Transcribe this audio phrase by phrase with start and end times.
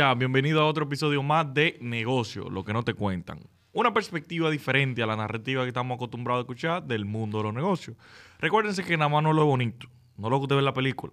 [0.00, 3.38] Bienvenido a otro episodio más de Negocio, lo que no te cuentan.
[3.74, 7.52] Una perspectiva diferente a la narrativa que estamos acostumbrados a escuchar del mundo de los
[7.52, 7.98] negocios.
[8.38, 11.12] Recuérdense que nada más no lo bonito, no lo que usted ve en la película.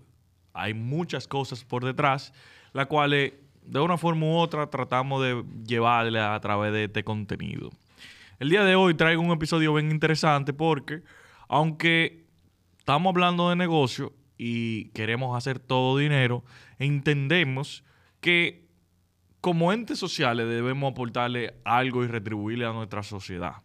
[0.53, 2.31] Hay muchas cosas por detrás,
[2.71, 7.69] las cuales de una forma u otra tratamos de llevarle a través de este contenido.
[8.39, 11.03] El día de hoy traigo un episodio bien interesante porque,
[11.49, 12.25] aunque
[12.77, 16.45] estamos hablando de negocio y queremos hacer todo dinero,
[16.79, 17.83] entendemos
[18.21, 18.66] que
[19.41, 23.63] como entes sociales debemos aportarle algo y retribuirle a nuestra sociedad.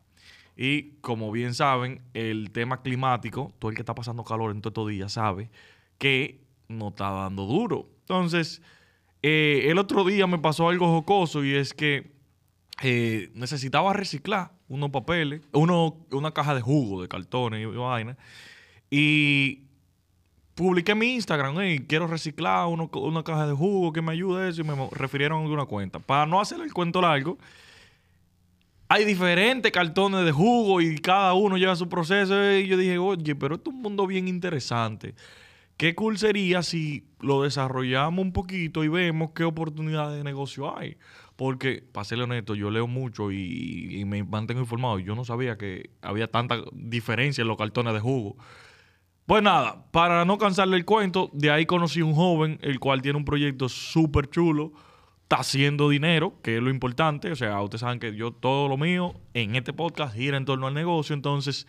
[0.57, 4.73] Y como bien saben, el tema climático, todo el que está pasando calor en todos
[4.73, 5.51] estos días sabe
[5.99, 7.89] que no está dando duro.
[8.01, 8.63] Entonces,
[9.23, 12.13] eh, el otro día me pasó algo jocoso y es que
[12.83, 18.17] eh, necesitaba reciclar unos papeles, uno, una caja de jugo, de cartones y vaina.
[18.91, 19.65] Y
[20.55, 24.65] publiqué mi Instagram, hey, quiero reciclar una caja de jugo que me ayude eso y
[24.65, 25.99] me refirieron a alguna cuenta.
[25.99, 27.39] Para no hacer el cuento largo,
[28.89, 32.35] hay diferentes cartones de jugo y cada uno lleva su proceso.
[32.53, 35.15] Y yo dije, oye, pero esto es un mundo bien interesante.
[35.79, 40.99] Qué cool sería si lo desarrollamos un poquito y vemos qué oportunidades de negocio hay.
[41.37, 44.99] Porque, para serle honesto, yo leo mucho y, me mantengo informado.
[44.99, 48.37] Yo no sabía que había tanta diferencia en los cartones de jugo.
[49.27, 53.19] Pues nada, para no cansarle el cuento, de ahí conocí un joven, el cual tiene
[53.19, 54.73] un proyecto súper chulo,
[55.23, 57.31] está haciendo dinero, que es lo importante.
[57.31, 60.67] O sea, ustedes saben que yo todo lo mío en este podcast gira en torno
[60.67, 61.15] al negocio.
[61.15, 61.69] Entonces,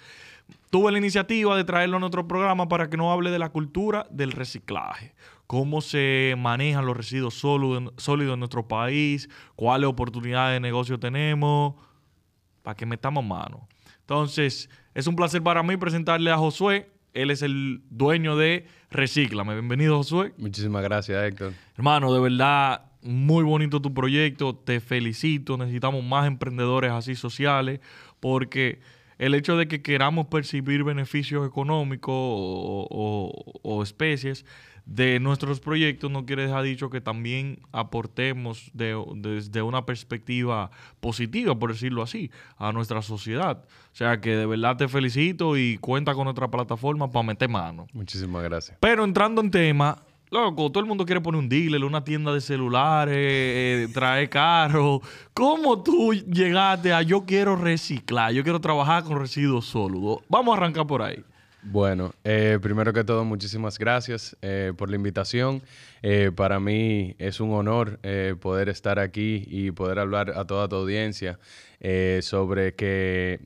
[0.71, 4.07] tuve la iniciativa de traerlo a nuestro programa para que nos hable de la cultura
[4.09, 5.13] del reciclaje,
[5.45, 11.75] cómo se manejan los residuos sólidos en nuestro país, cuáles oportunidades de negocio tenemos,
[12.63, 13.67] para que metamos mano.
[13.99, 16.91] Entonces, es un placer para mí presentarle a Josué.
[17.13, 19.53] Él es el dueño de Reciclame.
[19.53, 20.33] Bienvenido, Josué.
[20.37, 21.53] Muchísimas gracias, Héctor.
[21.75, 24.55] Hermano, de verdad, muy bonito tu proyecto.
[24.55, 25.57] Te felicito.
[25.57, 27.79] Necesitamos más emprendedores así sociales
[28.19, 28.79] porque
[29.17, 34.45] el hecho de que queramos percibir beneficios económicos o, especies
[34.85, 41.71] de nuestros proyectos no quiere dejar dicho que también aportemos desde una perspectiva positiva, por
[41.71, 43.63] decirlo así, a nuestra sociedad.
[43.93, 47.87] O sea que de verdad te felicito y cuenta con nuestra plataforma para meter mano.
[47.93, 48.77] Muchísimas gracias.
[48.81, 49.97] Pero entrando en tema,
[50.33, 55.01] Loco, todo el mundo quiere poner un dealer, una tienda de celulares, eh, traer carros.
[55.31, 60.21] ¿Cómo tú llegaste a yo quiero reciclar, yo quiero trabajar con residuos sólidos?
[60.27, 61.23] Vamos a arrancar por ahí.
[61.61, 65.61] Bueno, eh, primero que todo, muchísimas gracias eh, por la invitación.
[66.35, 67.99] para mí es un honor
[68.41, 71.37] poder estar aquí y poder hablar a toda tu audiencia
[72.21, 73.39] sobre que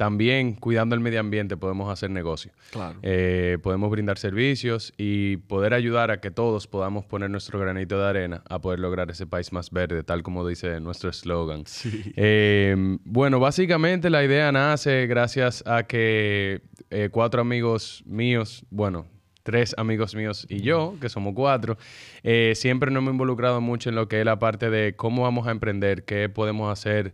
[0.00, 2.52] también cuidando el medio ambiente podemos hacer negocio.
[2.70, 2.98] Claro.
[3.02, 8.08] Eh, podemos brindar servicios y poder ayudar a que todos podamos poner nuestro granito de
[8.08, 11.66] arena a poder lograr ese país más verde, tal como dice nuestro eslogan.
[11.66, 12.14] Sí.
[12.16, 12.74] Eh,
[13.04, 19.06] bueno, básicamente la idea nace gracias a que eh, cuatro amigos míos, bueno,
[19.42, 21.76] tres amigos míos y yo, que somos cuatro,
[22.54, 25.50] siempre nos hemos involucrado mucho en lo que es la parte de cómo vamos a
[25.50, 27.12] emprender, qué podemos hacer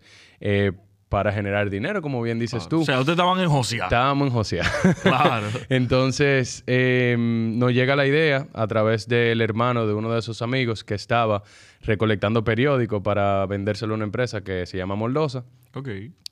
[1.09, 2.83] para generar dinero, como bien dices tú.
[2.83, 3.85] O sea, ustedes estaban en Josea.
[3.85, 4.65] Estábamos en Josea.
[5.03, 5.47] Claro.
[5.69, 10.83] Entonces, em, nos llega la idea a través del hermano de uno de sus amigos
[10.83, 11.43] que estaba
[11.83, 15.45] recolectando periódico para vendérselo a una empresa que se llama Moldosa.
[15.75, 15.89] Ok.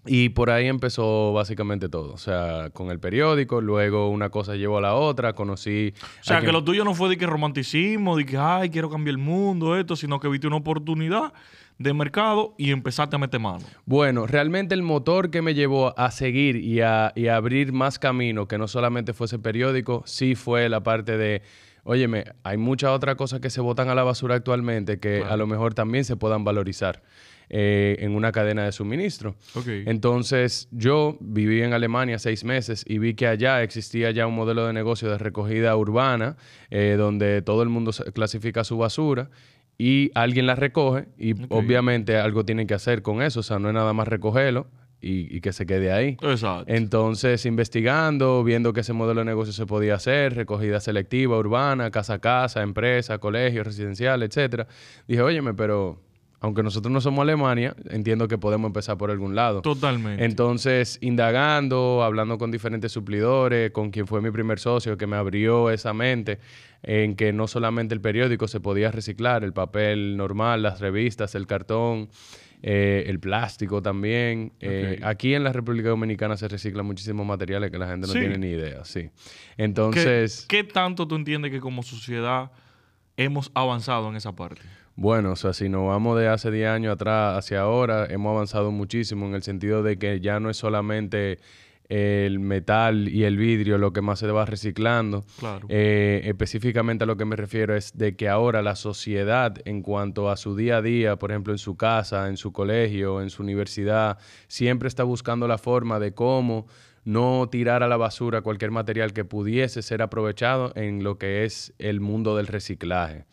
[0.06, 2.12] Y por ahí empezó básicamente todo.
[2.12, 5.94] O sea, con el periódico, luego una cosa llevó a la otra, conocí...
[6.20, 9.12] O sea, que lo tuyo no fue de que romanticismo, de que, ay, quiero cambiar
[9.12, 11.32] el mundo, esto, sino que viste una oportunidad
[11.78, 13.64] de mercado y empezaste a meter mano?
[13.84, 18.58] Bueno, realmente el motor que me llevó a seguir y a, abrir más camino, que
[18.58, 21.42] no solamente fuese periódico, sí fue la parte de,
[21.84, 25.46] óyeme, hay muchas otras cosas que se botan a la basura actualmente que a lo
[25.46, 27.02] mejor también se puedan valorizar.
[27.50, 29.36] Eh, en una cadena de suministro.
[29.66, 34.66] Entonces, yo viví en Alemania seis meses y vi que allá existía ya un modelo
[34.66, 36.38] de negocio de recogida urbana,
[36.70, 39.28] eh, donde todo el mundo clasifica su basura
[39.78, 43.68] y alguien la recoge y obviamente algo tiene que hacer con eso, o sea, no
[43.68, 44.68] es nada más recogerlo
[45.00, 46.16] y, que se quede ahí.
[46.22, 46.64] Exacto.
[46.66, 52.14] Entonces, investigando, viendo que ese modelo de negocio se podía hacer, recogida selectiva, urbana, casa
[52.14, 54.66] a casa, empresa, colegio, residencial, etcétera,
[55.06, 56.00] dije, óyeme, pero
[56.44, 59.62] aunque nosotros no somos Alemania, entiendo que podemos empezar por algún lado.
[59.62, 60.22] Totalmente.
[60.26, 65.70] Entonces, indagando, hablando con diferentes suplidores, con quien fue mi primer socio, que me abrió
[65.70, 66.40] esa mente
[66.82, 71.46] en que no solamente el periódico se podía reciclar, el papel normal, las revistas, el
[71.46, 72.10] cartón,
[72.60, 74.52] eh, el plástico también.
[74.60, 78.36] Eh, aquí en la República Dominicana se reciclan muchísimos materiales que la gente no tiene
[78.36, 79.08] ni idea, sí.
[79.56, 80.44] Entonces...
[80.46, 82.50] ¿Qué tanto tú entiendes que como sociedad
[83.16, 84.60] hemos avanzado en esa parte?
[84.96, 88.70] Bueno, o sea, si nos vamos de hace 10 años atrás hacia ahora, hemos avanzado
[88.70, 91.38] muchísimo en el sentido de que ya no es solamente
[91.88, 95.24] el metal y el vidrio lo que más se va reciclando.
[95.38, 95.66] Claro.
[95.68, 100.30] Eh, específicamente a lo que me refiero es de que ahora la sociedad en cuanto
[100.30, 103.42] a su día a día, por ejemplo en su casa, en su colegio, en su
[103.42, 104.18] universidad,
[104.48, 106.66] siempre está buscando la forma de cómo
[107.04, 111.74] no tirar a la basura cualquier material que pudiese ser aprovechado en lo que es
[111.78, 113.26] el mundo del reciclaje.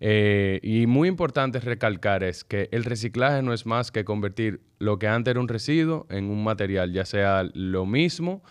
[0.00, 4.98] Eh, y muy importante recalcar es que el reciclaje no es más que convertir lo
[4.98, 8.42] que antes era un residuo en un material, ya sea lo mismo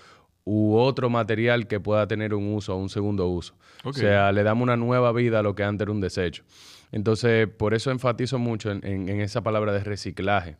[0.43, 3.55] u otro material que pueda tener un uso o un segundo uso.
[3.83, 6.43] O sea, le damos una nueva vida a lo que antes era un desecho.
[6.91, 10.57] Entonces, por eso enfatizo mucho en, en- en esa palabra de reciclaje.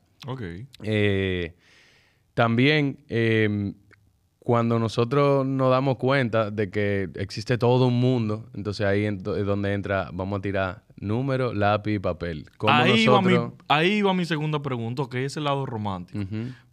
[0.84, 1.54] Eh,
[2.34, 3.74] también, eh,
[4.40, 9.74] cuando nosotros nos damos cuenta de que existe todo un mundo, entonces ahí es donde
[9.74, 12.46] entra, vamos a tirar número, lápiz y papel.
[12.58, 13.54] ¿Cómo Ahí, va mi, nosotros...
[13.68, 16.20] ahí va mi segunda pregunta, que es el lado romántico.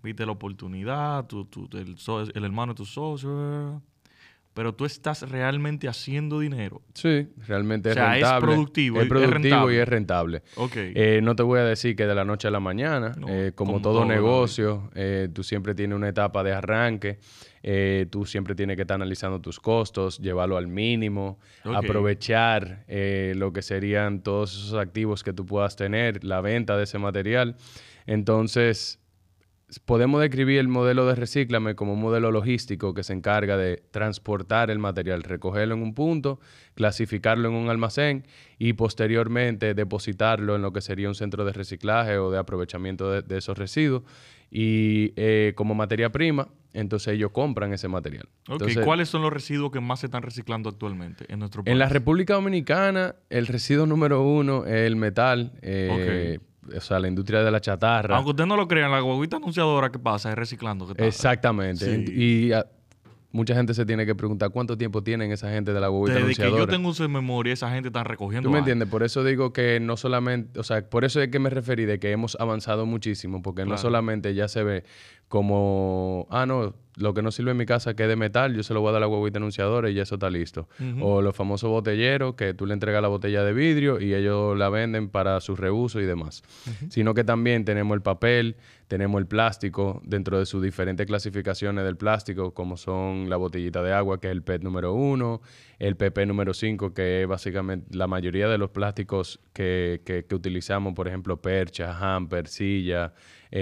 [0.02, 1.96] Viste la oportunidad, tu, tu- el,
[2.34, 3.82] el hermano de tu socio,
[4.54, 6.80] pero tú estás realmente haciendo dinero.
[6.94, 8.46] Sí, realmente O es sea, es rentable.
[8.46, 9.74] productivo, Es es productivo rentable.
[9.74, 10.42] y es rentable.
[10.74, 13.52] Eh, no te voy a decir que de la noche a la mañana, No, eh,
[13.54, 17.18] como, como todo, negocio, eh, tú siempre tienes una etapa de arranque,
[17.68, 23.52] eh, tú siempre tienes que estar analizando tus costos, llevarlo al mínimo, aprovechar eh, lo
[23.52, 27.56] que serían todos esos activos que tú puedas tener, la venta de ese material.
[28.06, 29.00] Entonces,
[29.84, 34.70] podemos describir el modelo de Recíclame como un modelo logístico que se encarga de transportar
[34.70, 36.38] el material, recogerlo en un punto,
[36.74, 38.28] clasificarlo en un almacén
[38.60, 43.22] y posteriormente depositarlo en lo que sería un centro de reciclaje o de aprovechamiento de,
[43.22, 44.04] de esos residuos.
[44.50, 48.28] Y eh, como materia prima, entonces ellos compran ese material.
[48.48, 51.72] Ok, Entonces, ¿cuáles son los residuos que más se están reciclando actualmente en nuestro país?
[51.72, 56.38] en la República Dominicana, el residuo número uno es el metal, eh,
[56.74, 58.16] o sea, la industria de la chatarra.
[58.16, 60.86] Aunque usted no lo crea, la guaguita anunciadora que pasa es reciclando.
[60.92, 62.06] que Exactamente.
[62.06, 62.12] Sí.
[62.12, 62.66] Y ah,
[63.36, 66.34] mucha gente se tiene que preguntar cuánto tiempo tienen esa gente de la bobita Desde
[66.42, 68.48] que yo tengo uso de memoria, esa gente está recogiendo.
[68.48, 68.88] ¿Tú me entiendes?
[68.88, 72.00] Por eso digo que no solamente, o sea, por eso es que me referí de
[72.00, 74.84] que hemos avanzado muchísimo, porque no solamente ya se ve
[75.28, 78.62] como, ah, no, lo que no sirve en mi casa que es de metal, yo
[78.62, 80.66] se lo voy a dar a la huevita anunciadora y ya eso está listo.
[81.02, 84.70] O los famosos botelleros que tú le entregas la botella de vidrio y ellos la
[84.70, 86.42] venden para su reuso y demás.
[86.88, 88.56] Sino que también tenemos el papel,
[88.88, 93.92] tenemos el plástico dentro de sus diferentes clasificaciones del plástico, como son la botellita de
[93.92, 95.42] agua, que es el PET número uno,
[95.78, 100.34] el PP número 5, que es básicamente la mayoría de los plásticos que, que- que
[100.34, 103.12] utilizamos, por ejemplo, percha, hamper, silla,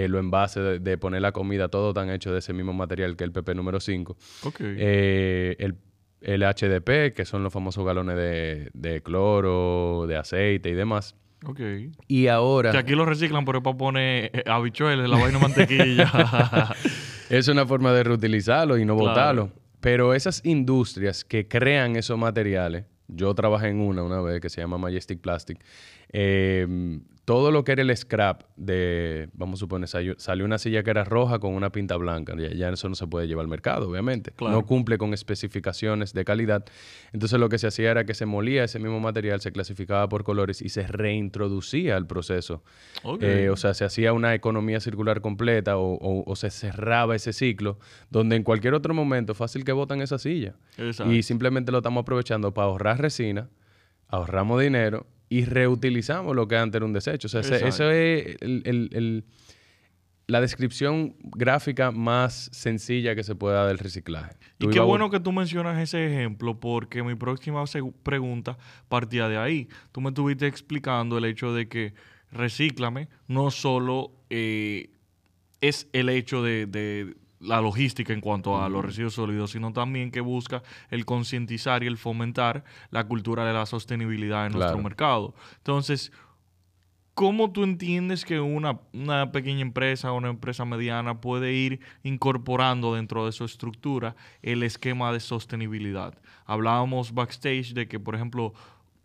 [0.03, 3.15] eh, los envases de, de poner la comida, todo tan hecho de ese mismo material
[3.15, 4.17] que el PP número 5.
[4.43, 4.55] Ok.
[4.61, 5.75] Eh, el,
[6.21, 11.15] el HDP, que son los famosos galones de, de cloro, de aceite y demás.
[11.45, 11.59] ok.
[12.07, 16.11] Y ahora Que aquí lo reciclan, pero para poner eh, habichuelas, la vaina mantequilla.
[17.29, 19.09] es una forma de reutilizarlo y no Claro.
[19.09, 19.51] botarlo.
[19.79, 24.59] Pero esas industrias que crean esos materiales, yo trabajé en una una vez que se
[24.61, 25.59] llama Majestic Plastic,
[26.11, 26.65] eh,
[27.25, 31.03] todo lo que era el scrap de, vamos a suponer, salió, una silla que era
[31.03, 34.31] roja con una pinta blanca, ya, ya eso no se puede llevar al mercado, obviamente.
[34.31, 34.53] Claro.
[34.55, 36.65] No cumple con especificaciones de calidad.
[37.13, 40.23] Entonces lo que se hacía era que se molía ese mismo material, se clasificaba por
[40.23, 42.63] colores y se reintroducía al proceso.
[43.21, 47.33] Eh, o sea, se hacía una economía circular completa o, o- o se cerraba ese
[47.33, 47.79] ciclo,
[48.11, 50.53] donde en cualquier otro momento fácil que botan esa silla.
[50.77, 51.11] Exacto.
[51.11, 53.49] Y simplemente lo estamos aprovechando para ahorrar resina,
[54.09, 57.27] ahorramos dinero y reutilizamos lo que antes era un desecho.
[57.27, 59.23] O sea, ese- eso es el- el- el-
[60.27, 64.35] la descripción gráfica más sencilla que se puede dar del reciclaje.
[64.59, 67.63] Y qué a- bueno que tú mencionas ese ejemplo, porque mi próxima
[68.01, 69.67] pregunta partía de ahí.
[69.91, 71.93] Tú me estuviste explicando el hecho de que
[72.31, 74.89] Recíclame no solo eh,
[75.61, 80.11] es el hecho de, de la logística en cuanto a los residuos sólidos, sino también
[80.11, 85.35] que busca el concientizar y el fomentar la cultura de la sostenibilidad en nuestro mercado.
[85.57, 86.11] Entonces,
[87.15, 92.93] ¿Cómo tú entiendes que una, una pequeña empresa o una empresa mediana puede ir incorporando
[92.93, 96.13] dentro de su estructura el esquema de sostenibilidad?
[96.45, 98.53] Hablábamos backstage de que, por ejemplo,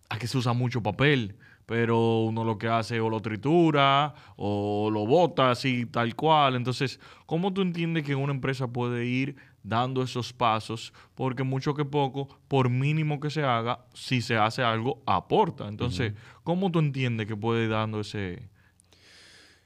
[0.08, 1.36] aquí se usa mucho papel,
[1.70, 6.56] pero uno lo que hace o lo tritura o lo bota así tal cual.
[6.56, 10.92] Entonces, ¿cómo tú entiendes que una empresa puede ir dando esos pasos?
[11.14, 15.68] Porque mucho que poco, por mínimo que se haga, si se hace algo, aporta.
[15.68, 16.12] Entonces,
[16.42, 18.48] ¿cómo tú entiendes que puede ir dando ese...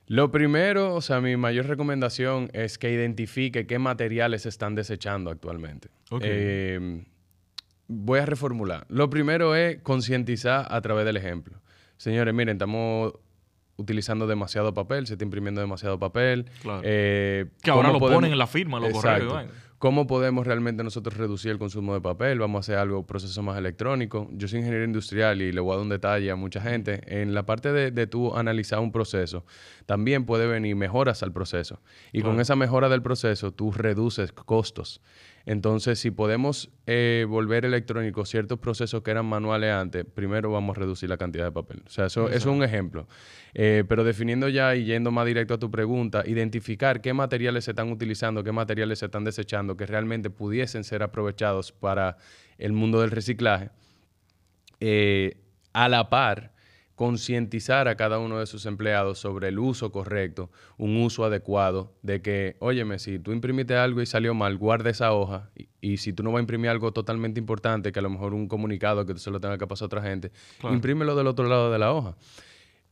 [0.07, 5.31] Lo primero, o sea, mi mayor recomendación es que identifique qué materiales se están desechando
[5.31, 5.89] actualmente.
[6.11, 6.21] Ok.
[6.23, 7.03] Eh,
[7.89, 8.85] voy a reformular.
[8.91, 11.64] Lo primero es concientizar a través del ejemplo.
[11.97, 13.13] Señores, miren, estamos
[13.77, 16.47] utilizando demasiado papel, se está imprimiendo demasiado papel.
[16.63, 16.81] Claro.
[16.85, 19.29] Eh, Que ahora ¿cómo lo podemos- ponen en la firma, Exacto.
[19.31, 19.51] correos.
[19.79, 22.39] ¿Cómo podemos realmente nosotros reducir el consumo de papel?
[22.39, 24.31] Vamos a hacer algo, proceso más electrónico.
[24.33, 27.03] Yo soy ingeniero industrial y le voy a dar un detalle a mucha gente.
[27.07, 29.45] En la parte de, de tú analizar un proceso,
[29.85, 31.83] también puede venir mejoras al proceso.
[32.13, 35.03] Y con esa mejora del proceso, tú reduces costos.
[35.47, 40.81] Entonces, si podemos eh, volver electrónico ciertos procesos que eran manuales antes, primero vamos a
[40.81, 41.83] reducir la cantidad de papel.
[41.87, 43.07] O sea, eso, eso es un ejemplo.
[43.53, 47.73] Eh, pero definiendo ya y yendo más directo a tu pregunta, identificar qué materiales se
[47.73, 52.17] están utilizando, qué materiales se están desechando, que realmente pudiesen ser aprovechados para
[52.57, 53.71] el mundo del reciclaje,
[54.81, 55.37] eh,
[55.75, 56.54] a la par,
[56.95, 62.23] concientizar a cada uno de sus empleados sobre el uso correcto, un uso adecuado, de
[62.23, 66.13] que, óyeme, si tú imprimiste algo y salió mal, guarda esa hoja, y, y si
[66.13, 69.13] tú no vas a imprimir algo totalmente importante, que a lo mejor un comunicado que
[69.15, 70.75] tú se lo tenga que pasar a otra gente, Claro.
[70.77, 72.17] imprímelo del otro lado de la hoja.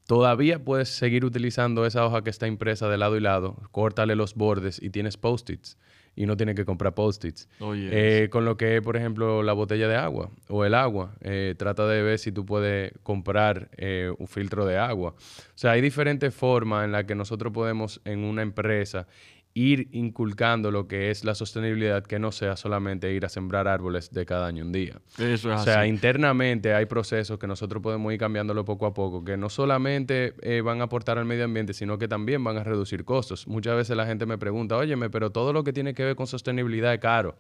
[0.06, 4.34] Todavía puedes seguir utilizando esa hoja que está impresa de lado y lado, córtale los
[4.34, 5.78] bordes y tienes post-its
[6.14, 7.48] y no tienes que comprar post-its.
[7.60, 11.14] Oye, Eh, con lo que es, por ejemplo, la botella de agua o el agua.
[11.22, 15.14] Eh, trata de ver si tú puedes comprar eh, un filtro de agua.
[15.16, 19.06] O sea, hay diferentes formas en las que nosotros podemos en una empresa
[19.54, 24.10] ir inculcando lo que es la sostenibilidad, que no sea solamente ir a sembrar árboles
[24.10, 25.00] de cada año un día.
[25.18, 25.88] eso es O sea, así.
[25.90, 30.62] internamente hay procesos que nosotros podemos ir cambiándolo poco a poco, que no solamente eh,
[30.62, 33.46] van a aportar al medio ambiente, sino que también van a reducir costos.
[33.46, 36.26] Muchas veces la gente me pregunta, óyeme, pero todo lo que tiene que ver con
[36.26, 37.36] sostenibilidad es caro.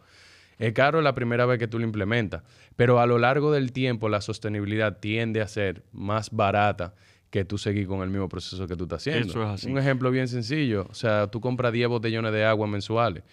[0.58, 2.42] Es caro la primera vez que tú lo implementas,
[2.76, 6.94] pero a lo largo del tiempo la sostenibilidad tiende a ser más barata
[7.32, 9.26] que tú seguir con el mismo proceso que tú estás haciendo.
[9.26, 9.70] Eso es así.
[9.70, 13.24] Un ejemplo bien sencillo, o sea, tú compras 10 botellones de agua mensuales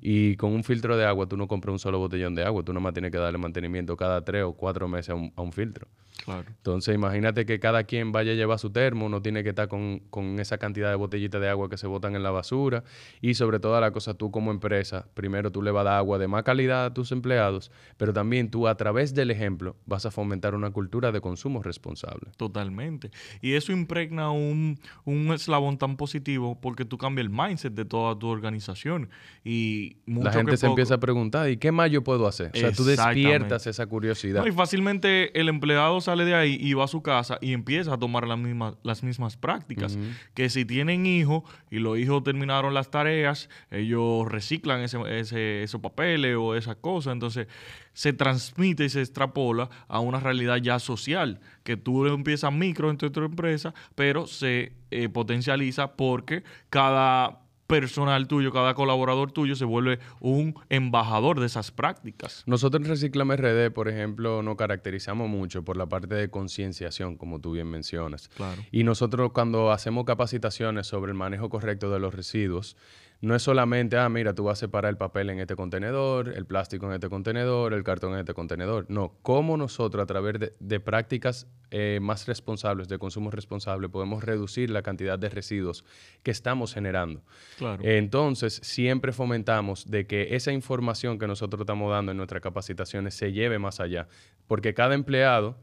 [0.00, 2.72] y con un filtro de agua tú no compras un solo botellón de agua, tú
[2.72, 5.88] nomás tienes que darle mantenimiento cada tres o cuatro meses a un, a un filtro.
[6.24, 6.44] Claro.
[6.48, 10.00] Entonces imagínate que cada quien vaya a llevar su termo, no tiene que estar con,
[10.10, 12.84] con esa cantidad de botellitas de agua que se botan en la basura
[13.20, 16.18] y sobre toda la cosa tú como empresa, primero tú le vas a dar agua
[16.18, 20.10] de más calidad a tus empleados, pero también tú a través del ejemplo vas a
[20.10, 22.30] fomentar una cultura de consumo responsable.
[22.36, 23.10] Totalmente.
[23.40, 28.18] Y eso impregna un, un eslabón tan positivo porque tú cambias el mindset de toda
[28.18, 29.08] tu organización.
[29.44, 32.26] Y mucho la gente que se poco- empieza a preguntar, ¿y qué más yo puedo
[32.26, 32.50] hacer?
[32.54, 34.42] O sea, tú despiertas esa curiosidad.
[34.42, 37.94] No, y fácilmente el empleado sale de ahí y va a su casa y empieza
[37.94, 39.96] a tomar las mismas, las mismas prácticas.
[40.34, 45.80] Que si tienen hijos y los hijos terminaron las tareas, ellos reciclan ese, ese- esos
[45.80, 47.12] papeles o esas cosas.
[47.12, 47.46] Entonces
[47.92, 53.10] se transmite y se extrapola a una realidad ya social, que tú empiezas micro entre
[53.10, 57.40] tu empresa, pero se eh, potencializa porque cada
[57.70, 62.42] personal tuyo, cada colaborador tuyo se vuelve un embajador de esas prácticas.
[62.46, 67.40] Nosotros en Reciclame RD, por ejemplo, nos caracterizamos mucho por la parte de concienciación, como
[67.40, 68.28] tú bien mencionas.
[68.28, 68.60] Claro.
[68.72, 72.76] Y nosotros cuando hacemos capacitaciones sobre el manejo correcto de los residuos,
[73.22, 76.46] no es solamente, ah, mira, tú vas a separar el papel en este contenedor, el
[76.46, 78.86] plástico en este contenedor, el cartón en este contenedor.
[78.88, 84.24] No, cómo nosotros a través de, de prácticas eh, más responsables, de consumo responsable, podemos
[84.24, 85.84] reducir la cantidad de residuos
[86.22, 87.22] que estamos generando.
[87.58, 87.82] Claro.
[87.84, 93.32] Entonces, siempre fomentamos de que esa información que nosotros estamos dando en nuestras capacitaciones se
[93.32, 94.08] lleve más allá,
[94.46, 95.58] porque cada empleado,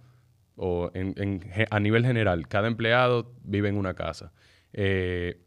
[0.56, 4.32] o en- a nivel general, cada empleado vive en una casa.
[4.74, 5.42] Eh,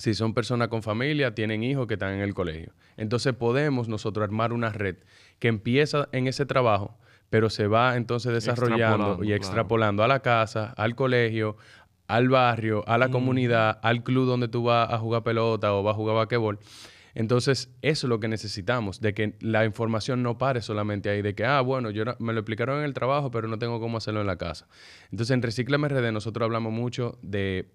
[0.00, 2.72] si son personas con familia, tienen hijos que están en el colegio.
[2.96, 4.96] Entonces podemos nosotros armar una red
[5.38, 9.36] que empieza en ese trabajo, pero se va entonces desarrollando Extrapolando, y claro.
[9.36, 11.58] extrapolando a la casa, al colegio,
[12.06, 15.92] al barrio, a la comunidad, al club donde tú vas a jugar pelota o vas
[15.92, 16.58] a jugar basquetbol.
[17.14, 21.34] Entonces, eso es lo que necesitamos, de que la información no pare solamente ahí, de
[21.34, 24.22] que, ah, bueno, yo me lo explicaron en el trabajo, pero no tengo cómo hacerlo
[24.22, 24.66] en la casa.
[25.10, 27.68] Entonces, en Reciclame RD nosotros hablamos mucho de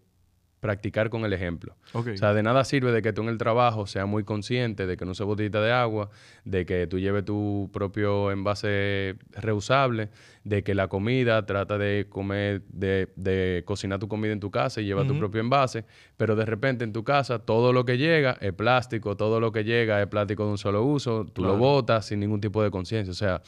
[0.66, 1.76] practicar con el ejemplo.
[1.94, 4.98] O sea, de nada sirve de que tú en el trabajo seas muy consciente de
[4.98, 6.10] que no se botellita de agua,
[6.44, 10.10] de que tú lleves tu propio envase reusable,
[10.44, 14.82] de que la comida trata de comer, de, de cocinar tu comida en tu casa
[14.82, 15.86] y lleva tu propio envase,
[16.18, 19.64] pero de repente en tu casa todo lo que llega es plástico, todo lo que
[19.64, 23.12] llega es plástico de un solo uso, tú lo botas sin ningún tipo de conciencia.
[23.12, 23.44] O sea,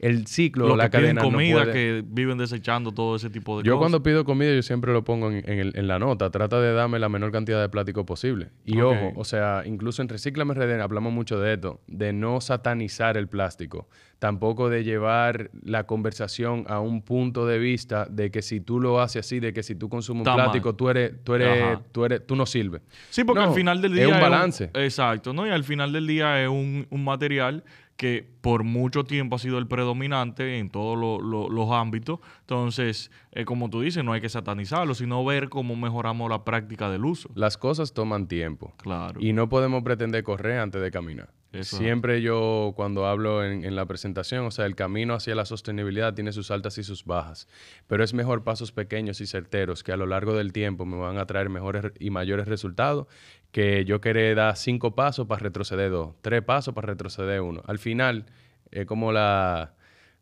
[0.00, 3.30] el ciclo, Los la que piden cadena no comida, puede- que viven desechando todo ese
[3.30, 3.80] tipo de yo cosas.
[3.80, 6.30] cuando pido comida yo siempre lo pongo en, en el- en la nota.
[6.30, 8.50] Trata de darme la menor cantidad de plástico posible.
[8.64, 13.16] Y ojo, o sea, incluso en Reciclame RD hablamos mucho de esto, de no satanizar
[13.16, 13.88] el plástico.
[14.20, 19.00] Tampoco de llevar la conversación a un punto de vista de que si tú lo
[19.00, 20.44] haces así, de que si tú consumes Está un mal.
[20.46, 22.82] plástico, tú eres, tú eres, tú eres, tú no sirves.
[23.10, 24.14] Sí, porque No, al final del es día.
[24.14, 24.70] un balance.
[24.74, 25.46] exacto, ¿no?
[25.46, 27.62] Y al final del día es un, un material
[27.98, 32.20] que por mucho tiempo ha sido el predominante en todos lo- lo- los ámbitos.
[32.40, 36.88] Entonces, eh, como tú dices, no hay que satanizarlo, sino ver cómo mejoramos la práctica
[36.90, 37.28] del uso.
[37.34, 38.72] Las cosas toman tiempo.
[38.78, 39.20] Claro.
[39.20, 41.30] Y no podemos pretender correr antes de caminar.
[41.50, 41.82] Eso es.
[41.82, 46.12] Siempre yo, cuando hablo en, en la presentación, o sea, el camino hacia la sostenibilidad
[46.14, 47.48] tiene sus altas y sus bajas,
[47.86, 51.16] pero es mejor pasos pequeños y certeros que a lo largo del tiempo me van
[51.16, 53.06] a traer mejores y mayores resultados
[53.50, 57.62] que yo querer dar cinco pasos para retroceder dos, tres pasos para retroceder uno.
[57.66, 58.26] Al final,
[58.70, 59.72] es como la,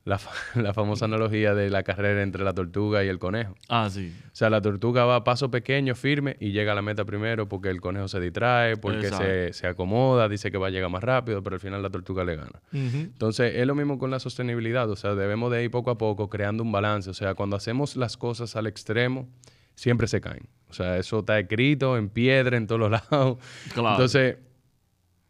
[0.05, 0.31] la, fa-
[0.61, 3.57] la famosa analogía de la carrera entre la tortuga y el conejo.
[3.69, 4.15] Ah, sí.
[4.27, 7.49] O sea, la tortuga va a paso pequeño, firme, y llega a la meta primero
[7.49, 11.03] porque el conejo se distrae, porque se, se acomoda, dice que va a llegar más
[11.03, 12.63] rápido, pero al final la tortuga le gana.
[12.73, 14.89] Entonces, es lo mismo con la sostenibilidad.
[14.89, 17.11] O sea, debemos de ir poco a poco creando un balance.
[17.11, 19.29] O sea, cuando hacemos las cosas al extremo,
[19.75, 20.47] siempre se caen.
[20.69, 23.39] O sea, eso está escrito en piedra en todos los lados.
[23.73, 23.91] Claro.
[23.93, 24.37] Entonces,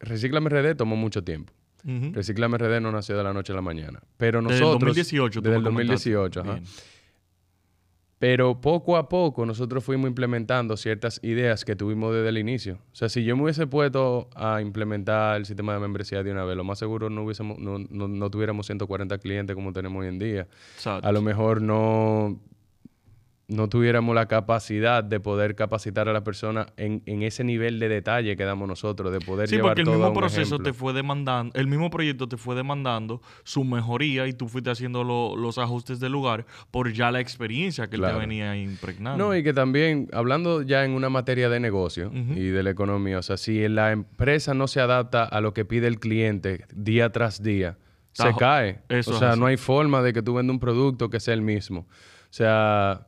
[0.00, 1.52] Reciclame RD tomó mucho tiempo.
[1.84, 2.12] Ujú.
[2.12, 4.00] Reciclame RD no nació de la noche a la mañana.
[4.16, 4.80] Pero Desde el nosotros...
[4.96, 5.40] 2018.
[5.40, 6.10] tú Desde el comentaste.
[6.10, 6.60] 2018, ajá.
[8.18, 12.78] Pero poco a poco nosotros fuimos implementando ciertas ideas que tuvimos desde el inicio.
[12.90, 16.44] O sea, si yo me hubiese puesto a implementar el sistema de membresía de una
[16.44, 20.08] vez, lo más seguro no, hubiésemos, no, no, no tuviéramos 140 clientes como tenemos hoy
[20.08, 20.48] en día.
[20.76, 21.06] Exacto.
[21.06, 22.40] A lo mejor no,
[23.48, 27.88] no tuviéramos la capacidad de poder capacitar a la persona en, en ese nivel de
[27.88, 30.56] detalle que damos nosotros, de poder Sí, llevar porque el todo a mismo un proceso
[30.56, 30.64] ejemplo.
[30.64, 35.04] te fue demandando, el mismo proyecto te fue demandando su mejoría y tú fuiste haciendo
[35.04, 39.24] lo- los ajustes del lugar por ya la experiencia que él te venía impregnando.
[39.26, 43.20] No, y que también, hablando ya en una materia de negocio y de la economía,
[43.20, 47.12] o sea, si la empresa no se adapta a lo que pide el cliente día
[47.12, 47.78] tras día,
[48.12, 48.80] se cae.
[48.88, 51.42] Eso o sea, no hay forma de que tú vendas un producto que sea el
[51.42, 51.80] mismo.
[52.28, 53.06] O sea,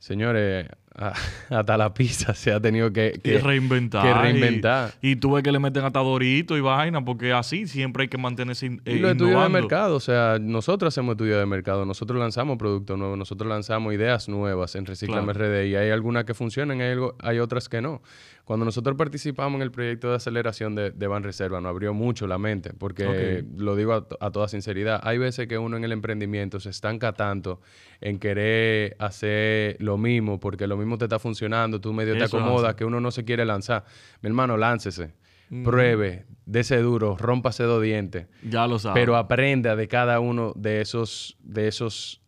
[0.00, 1.12] señores, a-
[1.50, 4.02] hasta la pizza se ha tenido que, reinventar.
[4.02, 4.90] que y- reinventar.
[5.00, 8.18] Y, tú ves que le meten hasta Dorito y vaina, porque así siempre hay que
[8.18, 11.86] mantenerse in- Y eh, los estudios de mercado, o sea, nosotros hacemos estudios de mercado,
[11.86, 15.48] nosotros lanzamos productos nuevos, nosotros lanzamos ideas nuevas en Reciclame Claro.
[15.48, 18.02] RD y hay algunas que funcionan, hay, algo- hay otras que no.
[18.50, 22.26] Cuando nosotros participamos en el proyecto de aceleración de, de Ban Reserva, nos abrió mucho
[22.26, 25.84] la mente, porque lo digo a, to- a toda sinceridad, hay veces que uno en
[25.84, 27.60] el emprendimiento se estanca tanto
[28.00, 32.38] en querer hacer lo mismo, porque lo mismo te está funcionando, tú medio te Eso
[32.38, 33.84] acomodas, que uno no se quiere lanzar.
[34.20, 35.14] Mi hermano, láncese,
[35.62, 38.26] pruebe, dese duro, rómpase dos dientes.
[38.42, 39.00] Ya lo sabes.
[39.00, 42.20] Pero aprenda de cada uno de esos, de esos,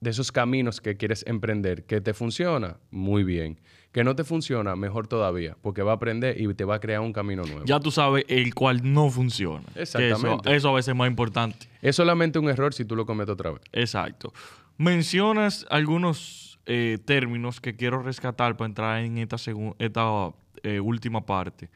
[0.00, 1.84] de esos caminos que quieres emprender.
[1.84, 3.60] Que te funciona, muy bien.
[3.92, 7.00] Que no te funciona, mejor todavía, porque va a aprender y te va a crear
[7.00, 7.64] un camino nuevo.
[7.64, 9.64] ya tú sabes el cual no funciona.
[9.74, 10.48] Exactamente.
[10.48, 11.66] Eso, eso a veces es más importante.
[11.82, 13.62] Es solamente un error si tú lo cometes otra vez.
[13.72, 14.32] Exacto.
[14.76, 19.36] Mencionas algunos eh, términos que quiero rescatar para entrar en esta,
[19.78, 20.30] esta
[20.62, 21.68] eh, última parte.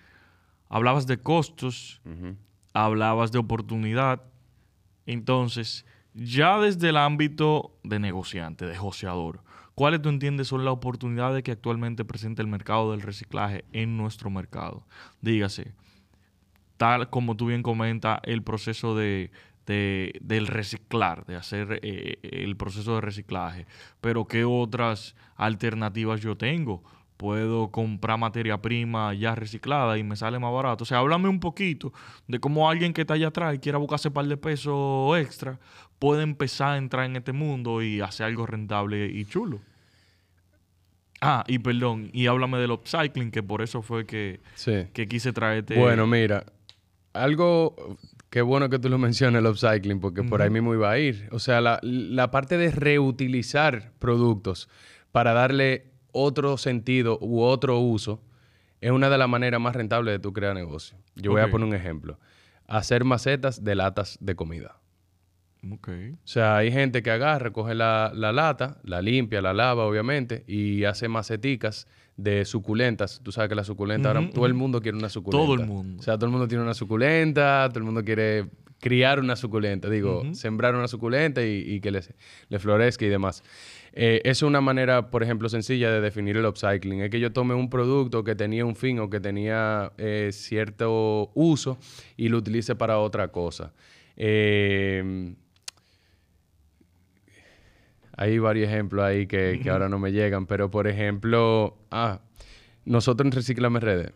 [0.68, 2.00] Hablabas de costos,
[2.72, 4.22] hablabas de oportunidad.
[5.06, 9.40] Entonces, ya desde el ámbito de negociante, de joseador,
[9.74, 14.30] ¿cuáles tú entiendes son las oportunidades que actualmente presenta el mercado del reciclaje en nuestro
[14.30, 14.86] mercado?
[15.20, 15.72] Dígase,
[16.76, 19.30] tal como tú bien comentas, el proceso de,
[19.66, 23.66] de- del reciclar, de hacer eh, el proceso de reciclaje.
[24.00, 26.82] Pero ¿qué otras alternativas yo tengo?
[27.24, 30.82] Puedo comprar materia prima ya reciclada y me sale más barato.
[30.82, 31.90] O sea, háblame un poquito
[32.28, 35.58] de cómo alguien que está allá atrás y quiera buscarse un par de pesos extra
[35.98, 39.60] puede empezar a entrar en este mundo y hacer algo rentable y chulo.
[41.22, 44.84] Ah, y perdón, y háblame del upcycling, que por eso fue que, Sí.
[44.92, 45.78] que quise traerte.
[45.78, 46.44] Bueno, mira,
[47.14, 47.96] algo
[48.28, 51.26] que bueno que tú lo mencionas, el upcycling, porque por ahí mismo iba a ir.
[51.32, 54.68] O sea, la, la parte de reutilizar productos
[55.10, 58.22] para darle otro sentido u otro uso
[58.80, 60.96] es una de las maneras más rentables de tu crear negocio.
[61.14, 62.18] Yo voy a poner un ejemplo.
[62.66, 64.80] Hacer macetas de latas de comida.
[65.70, 65.88] Ok.
[65.88, 70.44] O sea, hay gente que agarra, coge la, la lata, la limpia, la lava, obviamente,
[70.46, 73.20] y hace maceticas de suculentas.
[73.22, 75.44] Tú sabes que las suculentas, ahora todo el mundo quiere una suculenta.
[75.46, 76.00] Todo el mundo.
[76.00, 78.50] O sea, todo el mundo tiene una suculenta, todo el mundo quiere
[78.80, 82.02] criar una suculenta, digo, sembrar una suculenta y, y que le,
[82.50, 83.42] le florezca y demás.
[83.96, 87.02] Eh, es una manera, por ejemplo, sencilla de definir el upcycling.
[87.02, 91.30] Es que yo tome un producto que tenía un fin o que tenía eh, cierto
[91.34, 91.78] uso
[92.16, 93.72] y lo utilice para otra cosa.
[94.16, 95.34] Eh,
[98.16, 102.20] hay varios ejemplos ahí que, que ahora no me llegan, pero por ejemplo, ah,
[102.84, 104.12] nosotros en Reciclame RD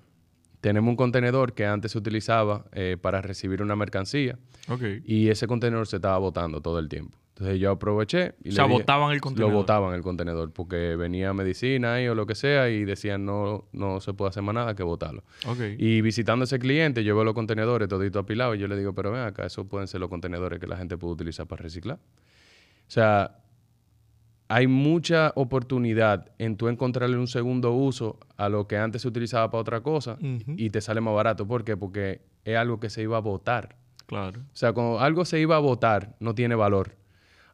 [0.61, 4.39] tenemos un contenedor que antes se utilizaba eh, para recibir una mercancía
[5.05, 7.17] y ese contenedor se estaba botando todo el tiempo.
[7.39, 9.53] Entonces yo aproveché y O sea, le dije- botaban el contenedor.
[9.53, 13.69] Lo botaban el contenedor porque venía medicina ahí o lo que sea y decían no,
[13.73, 15.23] no se puede hacer más nada que botarlo.
[15.47, 15.61] Ok.
[15.79, 18.93] Y visitando a ese cliente, yo veo los contenedores todito apilados y yo le digo,
[18.93, 21.99] pero ven acá, esos pueden ser los contenedores que la gente puede utilizar para reciclar.
[22.01, 23.39] O sea,
[24.49, 29.49] hay mucha oportunidad en tú encontrarle un segundo uso a lo que antes se utilizaba
[29.51, 30.19] para otra cosa
[30.57, 31.47] y te sale más barato.
[31.47, 31.77] ¿Por qué?
[31.77, 33.77] Porque es algo que se iba a botar.
[34.07, 34.41] Claro.
[34.41, 36.97] O sea, cuando algo se iba a botar, no tiene valor.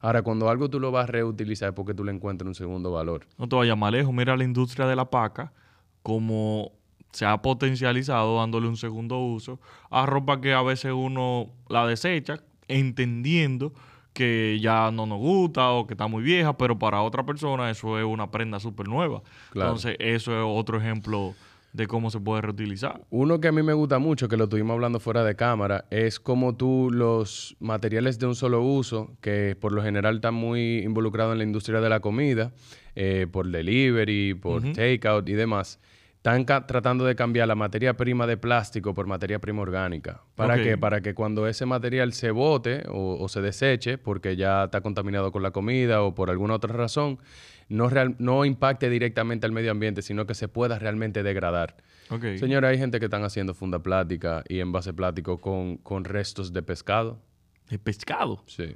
[0.04, 2.92] Ahora, cuando algo tú lo vas a reutilizar es porque tú le encuentras un segundo
[2.92, 3.26] valor.
[3.38, 4.12] No te vayas más lejos.
[4.12, 5.54] Mira la industria de la paca,
[6.02, 6.72] como
[7.10, 12.40] se ha potencializado dándole un segundo uso a ropa que a veces uno la desecha,
[12.68, 13.72] entendiendo
[14.12, 17.98] que ya no nos gusta o que está muy vieja, pero para otra persona eso
[17.98, 19.22] es una prenda súper nueva.
[19.52, 19.70] Claro.
[19.70, 21.34] Entonces, eso es otro ejemplo
[21.74, 23.04] de cómo se puede reutilizar.
[23.10, 26.20] Uno que a mí me gusta mucho, que lo estuvimos hablando fuera de cámara, es
[26.20, 31.32] como tú los materiales de un solo uso, que por lo general están muy involucrados
[31.32, 32.52] en la industria de la comida,
[32.94, 35.80] eh, por delivery, por takeout y demás,
[36.26, 40.22] están tratando de cambiar la materia prima de plástico por materia prima orgánica.
[40.34, 40.62] ¿Para Ok.
[40.62, 40.78] qué?
[40.78, 45.30] Para que cuando ese material se bote o, o se deseche, porque ya está contaminado
[45.32, 47.18] con la comida o por alguna otra razón,
[47.68, 51.76] no, real- no impacte directamente al medio ambiente, sino que se pueda realmente degradar.
[52.08, 52.24] Ok.
[52.38, 56.62] Señora, hay gente que están haciendo funda plástica y envase plástico con, con restos de
[56.62, 57.20] pescado.
[57.68, 58.42] De pescado.
[58.46, 58.72] Sí.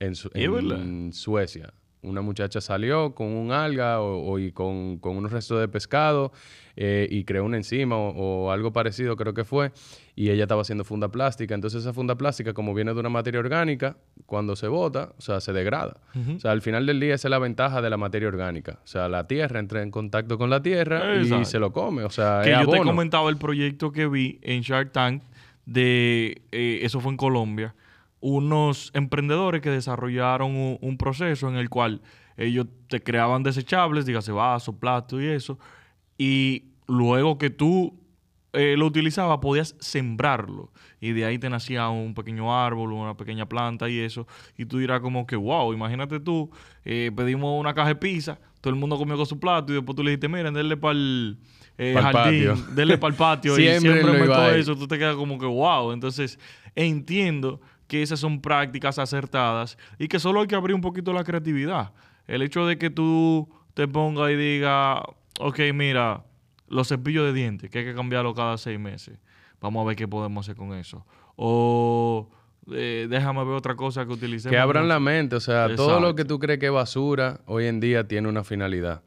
[0.00, 1.72] En, Su- ¿Es en Suecia.
[2.02, 6.32] Una muchacha salió con un alga o, o y con, con unos restos de pescado
[6.76, 8.10] eh, y creó una enzima o,
[8.46, 9.72] o algo parecido, creo que fue.
[10.16, 11.54] Y ella estaba haciendo funda plástica.
[11.54, 15.40] Entonces, esa funda plástica, como viene de una materia orgánica, cuando se bota, o sea,
[15.40, 16.00] se degrada.
[16.36, 18.78] O sea, al final del día, esa es la ventaja de la materia orgánica.
[18.82, 22.04] O sea, la tierra entra en contacto con la tierra y se lo come.
[22.04, 25.22] O sea, que es yo te comentaba el proyecto que vi en Shark Tank
[25.66, 27.74] de eh, eso fue en Colombia
[28.20, 32.02] unos emprendedores que desarrollaron un, un proceso en el cual
[32.36, 35.58] ellos te creaban desechables, dígase vaso, plato y eso,
[36.16, 37.98] y luego que tú
[38.52, 43.46] eh, lo utilizabas podías sembrarlo y de ahí te nacía un pequeño árbol, una pequeña
[43.48, 46.50] planta y eso, y tú dirás como que wow, imagínate tú,
[46.84, 49.94] eh, pedimos una caja de pizza, todo el mundo comió con su plato y después
[49.94, 51.38] tú le dijiste, miren, denle para el
[51.76, 52.74] Pa'l jardín, patio.
[52.74, 54.58] denle para el patio y siempre y meto bye.
[54.58, 55.92] eso, tú te quedas como que wow.
[55.92, 56.38] Entonces,
[56.74, 61.24] entiendo que esas son prácticas acertadas y que solo hay que abrir un poquito la
[61.24, 61.92] creatividad.
[62.28, 65.00] El hecho de que tú te pongas y digas,
[65.40, 66.22] ok, mira,
[66.68, 69.18] los cepillos de dientes, que hay que cambiarlo cada seis meses.
[69.60, 71.04] Vamos a ver qué podemos hacer con eso.
[71.34, 72.30] O
[72.72, 74.52] eh, déjame ver otra cosa que utilicemos.
[74.52, 77.66] Que abran la mente, o sea, todo lo que tú crees que es basura, hoy
[77.66, 79.02] en día tiene una finalidad.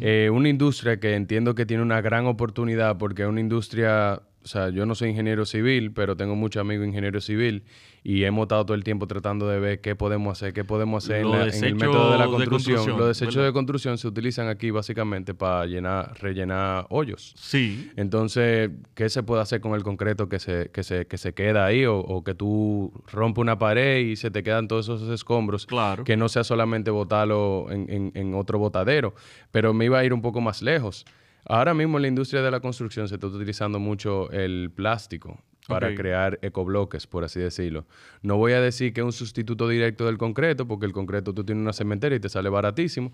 [0.00, 4.46] Eh, una industria que entiendo que tiene una gran oportunidad porque es una industria, o
[4.46, 7.62] sea, yo no soy ingeniero civil, pero tengo muchos amigos ingenieros civil
[8.02, 11.22] y hemos estado todo el tiempo tratando de ver qué podemos hacer, qué podemos hacer
[11.22, 12.50] en, la- en el método de la de construcción.
[12.76, 13.48] construcción, Los desechos ¿verdad?
[13.48, 17.32] de construcción se utilizan aquí básicamente para llenar, rellenar hoyos.
[17.38, 21.32] Sí, Entonces, ¿qué se puede hacer con el concreto que se, que se, que se
[21.32, 21.86] queda ahí?
[21.86, 25.64] O, o que tú rompes una pared y se te quedan todos esos escombros.
[25.64, 26.04] Claro.
[26.04, 29.14] Que no sea solamente botarlo en, en- en otro botadero.
[29.50, 31.06] Pero me iba a ir un poco más lejos.
[31.46, 35.94] Ahora mismo en la industria de la construcción se está utilizando mucho el plástico para
[35.94, 37.86] crear ecobloques, por así decirlo.
[38.22, 41.44] No voy a decir que es un sustituto directo del concreto, porque el concreto tú
[41.44, 43.12] tienes una cementeria y te sale baratísimo,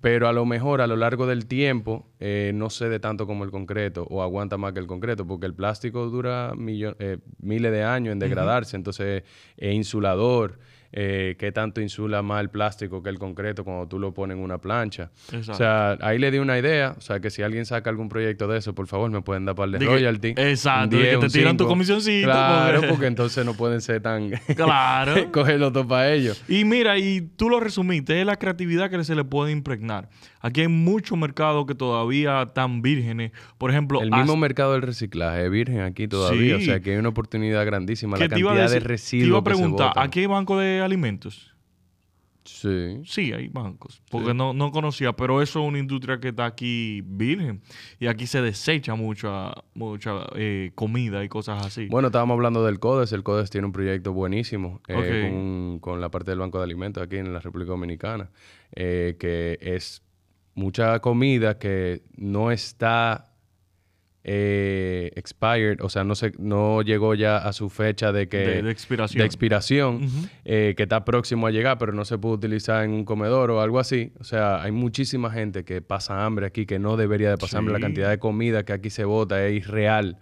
[0.00, 3.50] pero a lo mejor a lo largo del tiempo eh, no cede tanto como el
[3.50, 8.12] concreto o aguanta más que el concreto, porque el plástico dura eh, miles de años
[8.12, 9.22] en degradarse, entonces
[9.56, 10.58] es insulador.
[10.94, 14.42] Eh, ¿Qué tanto insula más el plástico que el concreto cuando tú lo pones en
[14.42, 15.10] una plancha?
[15.32, 15.52] Exacto.
[15.52, 16.94] O sea, ahí le di una idea.
[16.98, 19.54] O sea, que si alguien saca algún proyecto de eso, por favor, me pueden dar
[19.54, 20.28] par de De que- royalty.
[20.36, 21.68] exacto, Un de que 10, te tiran tu 5.
[21.70, 24.30] comisioncito, Claro, porque- porque entonces no pueden ser tan...
[24.56, 25.14] claro.
[25.32, 26.42] Cogerlo todo para ellos.
[26.46, 30.10] Y mira, y tú lo resumiste, es la creatividad que se le puede impregnar.
[30.44, 33.30] Aquí hay muchos mercados que todavía están vírgenes.
[33.58, 36.56] Por ejemplo, El mismo mercado del reciclaje es virgen aquí todavía.
[36.58, 36.62] Sí.
[36.62, 38.16] O sea, que hay una oportunidad grandísima.
[38.18, 40.04] que La cantidad de residuos Te iba a que se preguntar, botan.
[40.04, 41.52] ¿aquí hay banco de alimentos?
[42.44, 43.02] Sí.
[43.04, 44.02] Sí, hay bancos.
[44.10, 47.62] Porque no, no conocía, pero eso es una industria que está aquí virgen.
[48.00, 51.86] Y aquí se desecha mucha, mucha eh, comida y cosas así.
[51.86, 53.12] Bueno, estábamos hablando del CODES.
[53.12, 57.02] El CODES tiene un proyecto buenísimo eh, con, con la parte del Banco de Alimentos
[57.02, 58.30] aquí en la República Dominicana,
[58.74, 60.02] eh, que es
[60.54, 63.31] mucha comida que no está
[64.24, 68.38] eh, expired, o sea, no, se, no llegó ya a su fecha de que...
[68.38, 69.18] de, de expiración.
[69.18, 70.00] de expiración,
[70.44, 73.60] eh, que está próximo a llegar, pero no se puede utilizar en un comedor o
[73.60, 74.12] algo así.
[74.20, 77.74] O sea, hay muchísima gente que pasa hambre aquí, que no debería de pasar hambre.
[77.74, 80.18] La cantidad de comida que aquí se bota es irreal.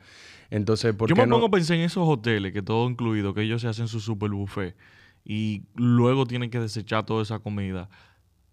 [0.48, 1.36] Entonces, ¿por Yo qué me no?
[1.36, 4.30] pongo a pensar en esos hoteles que todo incluido, que ellos se hacen su super
[4.30, 4.74] buffet.
[5.24, 7.88] y luego tienen que desechar toda esa comida.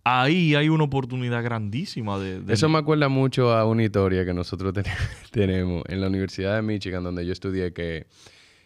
[0.10, 2.42] Ahí hay una oportunidad grandísima de...
[2.42, 4.86] de- Eso me acuerda mucho a una historia que nosotros ten-
[5.32, 8.08] tenemos en la Universidad de Michigan, donde yo estudié, que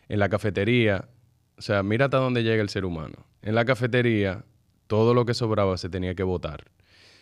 [0.10, 1.10] en la cafetería,
[1.58, 3.15] o sea, mira hasta dónde llega el ser humano.
[3.41, 4.43] En la cafetería,
[4.88, 6.65] todo lo que sobraba se tenía que botar.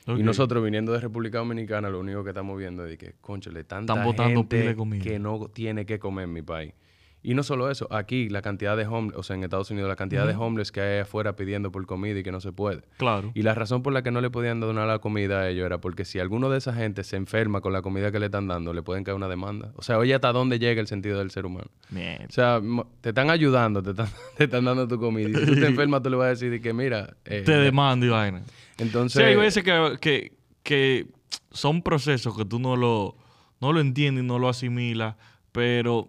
[0.07, 0.19] Ok.
[0.19, 3.93] Y nosotros viniendo de República Dominicana, lo único que estamos viendo es que, conchale, tanta
[3.93, 6.73] Están gente que no tiene que comer en mi país.
[7.21, 9.97] Y no solo eso, aquí la cantidad de homeless, o sea, en Estados Unidos, la
[9.97, 12.81] cantidad de homeless que hay afuera pidiendo por comida y que no se puede.
[12.97, 13.31] Claro.
[13.33, 15.79] Y la razón por la que no le podían donar la comida a ellos era
[15.79, 18.73] porque si alguno de esa gente se enferma con la comida que le están dando,
[18.73, 19.73] le pueden caer una demanda.
[19.75, 21.67] O sea, oye hasta dónde llega el sentido del ser humano.
[21.89, 22.25] Mierda.
[22.25, 22.61] O sea,
[23.01, 25.27] te están ayudando, te están, te están dando tu comida.
[25.29, 27.51] Y si tú te enfermas, tú le vas a decir de que, mira, eh, Te
[27.51, 28.43] demando y vaina.
[28.77, 29.21] entonces...
[29.21, 30.31] Sí, hay veces que, que,
[30.63, 31.07] que
[31.51, 33.17] son procesos que tú no lo,
[33.59, 35.15] no lo entiendes y no lo asimilas,
[35.51, 36.07] pero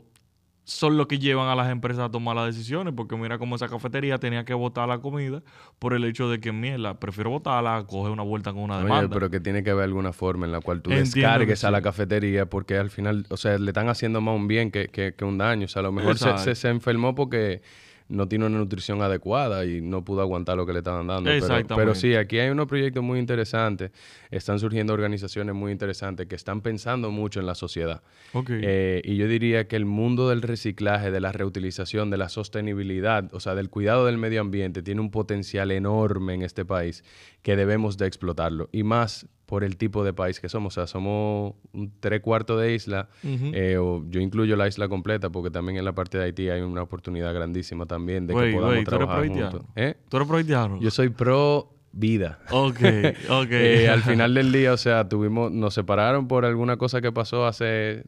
[0.70, 3.68] son los que llevan a las empresas a tomar las decisiones, porque mira cómo esa
[3.68, 5.42] cafetería tenía que botar la comida
[5.80, 9.12] por el hecho de que, mierda, prefiero botarla, coge una vuelta con una Oye, demanda.
[9.12, 11.82] pero que tiene que haber alguna forma en la cual tú Entiendo descargues a la
[11.82, 15.24] cafetería porque al final, o sea, le están haciendo más un bien que, que- que
[15.24, 15.64] un daño.
[15.64, 17.62] O sea, a lo mejor se- se enfermó porque
[18.10, 21.24] no tiene una nutrición adecuada y no pudo aguantar lo que le estaban dando.
[21.24, 21.74] Pero, Exactamente.
[21.76, 23.92] pero sí, aquí hay unos proyectos muy interesantes.
[24.30, 28.02] Están surgiendo organizaciones muy interesantes que están pensando mucho en la sociedad.
[28.48, 33.32] Eh, y yo diría que el mundo del reciclaje, de la reutilización, de la sostenibilidad,
[33.32, 37.04] o sea, del cuidado del medio ambiente, tiene un potencial enorme en este país
[37.42, 38.68] que debemos de explotarlo.
[38.72, 40.74] Y más por el tipo de país que somos.
[40.74, 43.08] O sea, somos un tres cuartos de isla.
[43.24, 46.60] Eh, o yo incluyo la isla completa porque también en la parte de Haití hay
[46.60, 49.42] una oportunidad grandísima también de que podamos ¿tú eres trabajar pro juntos.
[49.42, 49.68] haitiano?
[49.74, 49.96] ¿Eh?
[50.08, 50.80] ¿Tú eres pro haitiano?
[50.80, 52.38] Yo soy pro vida.
[52.50, 52.80] Ok,
[53.30, 53.48] ok.
[53.50, 57.46] Eh, al final del día, o sea, tuvimos, nos separaron por alguna cosa que pasó
[57.46, 58.04] hace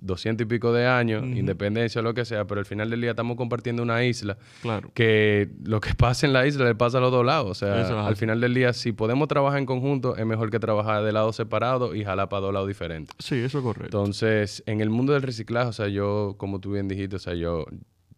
[0.00, 3.10] doscientos y pico de años, independencia o lo que sea, pero al final del día
[3.10, 4.90] estamos compartiendo una isla Claro.
[4.94, 7.50] que lo que pasa en la isla le pasa a los dos lados.
[7.50, 10.58] O sea, Eso al final del día, si podemos trabajar en conjunto, es mejor que
[10.58, 13.14] trabajar de lado separado y jalar para dos lados diferentes.
[13.18, 13.84] Sí, eso es correcto.
[13.98, 17.34] Entonces, en el mundo del reciclaje, o sea, yo, como tú bien dijiste, o sea,
[17.34, 17.66] yo,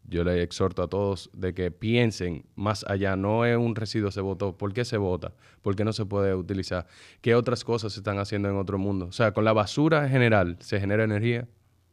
[0.08, 3.14] yo le exhorto a todos de que piensen más allá.
[3.16, 4.56] No es un residuo se botó.
[4.56, 5.32] ¿Por qué se bota?
[5.62, 6.86] ¿Por qué no se puede utilizar?
[7.20, 9.06] ¿Qué otras cosas se están haciendo en otro mundo?
[9.06, 11.46] O sea, con la basura en general se genera energía,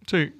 [0.08, 0.34] Sí.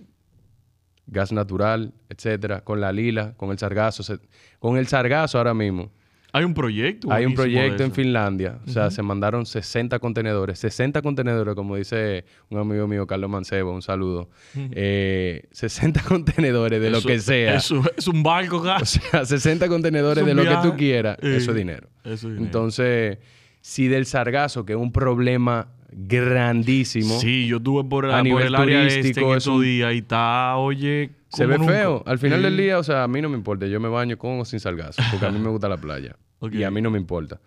[1.08, 2.62] gas natural, etcétera.
[2.64, 4.04] Con la lila, con el sargazo.
[4.04, 4.20] se-
[4.60, 5.92] Con el sargazo ahora mismo.
[6.38, 7.12] Hay un proyecto.
[7.13, 7.91] Hay un proyecto en.
[7.93, 13.30] Finlandia, o sea, se mandaron 60 contenedores, 60 contenedores, como dice un amigo mío, Carlos
[13.30, 14.30] Mancebo, un saludo.
[14.56, 17.56] Eh, 60 contenedores de lo que sea.
[17.56, 19.00] Eso, es un barco, O gas.
[19.12, 21.88] sea, 60 contenedores Es de lo que tú quieras, Eh, eso es dinero.
[22.04, 22.43] Eso es dinero.
[22.43, 23.17] Entonces,
[23.62, 28.56] si del sargazo, que es un problema grandísimo, Sí, yo estuve por, A por nivel
[28.56, 31.71] área este turístico, en es esos un- días y está, oye, se ve nunca.
[31.74, 32.04] feo.
[32.06, 34.39] Al final del día, o sea, a mí no me importa, yo me baño con
[34.39, 36.15] o sin sargazo, porque a mí me gusta la playa.
[36.53, 37.39] Y a mí no me importa.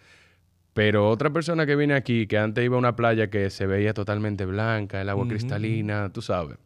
[0.74, 3.94] Pero otra persona que viene aquí, que antes iba a una playa que se veía
[3.94, 6.56] totalmente blanca, el agua cristalina, tú sabes,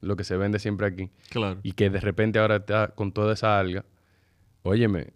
[0.00, 1.60] lo que se vende siempre aquí, Claro.
[1.62, 3.84] y que de repente ahora está con toda esa alga,
[4.62, 5.08] óyeme,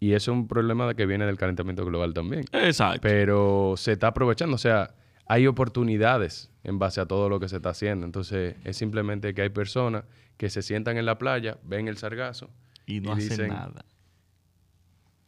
[0.00, 2.44] y eso es un problema de que viene del calentamiento global también.
[2.52, 3.00] Exacto.
[3.02, 4.94] Pero se está aprovechando, o sea,
[5.26, 8.04] hay oportunidades en base a todo lo que se está haciendo.
[8.06, 10.04] Entonces, es simplemente que hay personas
[10.38, 12.50] que se sientan en la playa, ven el sargazo,
[12.86, 13.84] y no y hacen dicen- nada.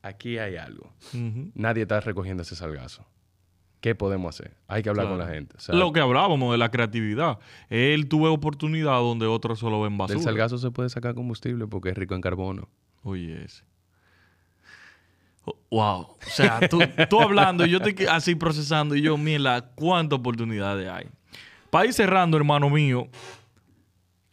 [0.02, 0.92] Aquí hay algo.
[1.54, 3.06] Nadie está recogiendo ese sargazo.
[3.80, 4.56] ¿Qué podemos hacer?
[4.68, 5.56] Hay que hablar con la gente.
[5.56, 7.38] O sea, Lo que hablábamos de la creatividad.
[7.68, 10.18] Él tuvo oportunidad donde otros solo ven basura.
[10.18, 12.68] del sargazo se puede sacar combustible porque es rico en carbono.
[13.02, 13.64] Oye, ese.
[15.44, 16.00] Oh, Wow.
[16.02, 16.78] O sea, tú,
[17.10, 21.08] tú hablando y yo estoy que- así procesando y yo, mira, cuántas oportunidades hay.
[21.70, 23.08] Para ir cerrando, hermano mío,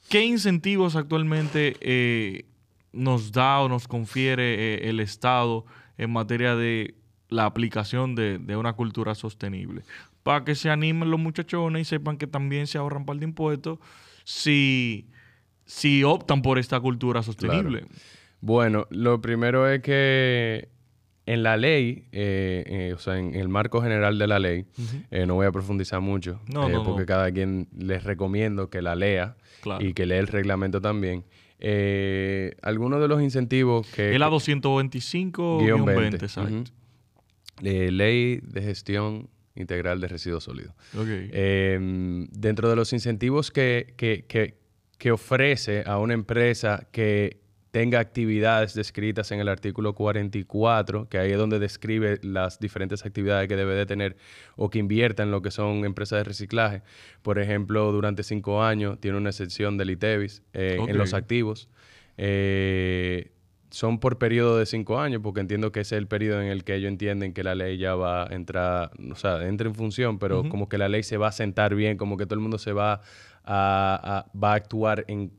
[0.09, 2.45] ¿qué incentivos actualmente eh,
[2.91, 5.65] nos da o nos confiere eh, el Estado
[5.97, 6.95] en materia de
[7.29, 9.83] la aplicación de, de una cultura sostenible?
[10.23, 13.79] Para que se animen los muchachones y sepan que también se ahorran par de impuestos
[14.23, 15.07] si,
[15.65, 17.85] si optan por esta cultura sostenible.
[18.41, 20.69] Bueno, lo primero es que
[21.25, 24.65] en la ley, eh, eh, o sea, en el marco general de la ley,
[25.11, 27.05] eh, no voy a profundizar mucho, No, no, porque no.
[27.05, 29.85] cada quien les recomiendo que la lea Claro.
[29.85, 31.23] y que lea el reglamento también.
[31.59, 34.13] Eh, algunos de los incentivos que...
[34.13, 36.53] Es la 225 guion 20, 20, exacto.
[36.53, 36.63] ujú.
[37.63, 40.73] Eh, ley de gestión integral de residuos sólidos.
[41.33, 41.77] Eh,
[42.31, 44.57] dentro de los incentivos que, que- que-
[44.97, 47.39] que ofrece a una empresa que
[47.71, 53.47] tenga actividades descritas en el artículo 44, que ahí es donde describe las diferentes actividades
[53.47, 54.17] que debe de tener
[54.55, 56.81] o que invierta en lo que son empresas de reciclaje.
[57.21, 61.69] Por ejemplo, durante cinco años tiene una excepción del ITEVIS eh, en los activos.
[62.17, 63.31] Eh,
[63.69, 66.63] son por periodo de cinco años, porque entiendo que ese es el periodo en el
[66.63, 70.17] que ellos entienden que la ley ya va a entrar, o sea, entra en función,
[70.17, 72.57] pero como que la ley se va a sentar bien, como que todo el mundo
[72.57, 73.01] se va
[73.45, 75.31] a, va a actuar en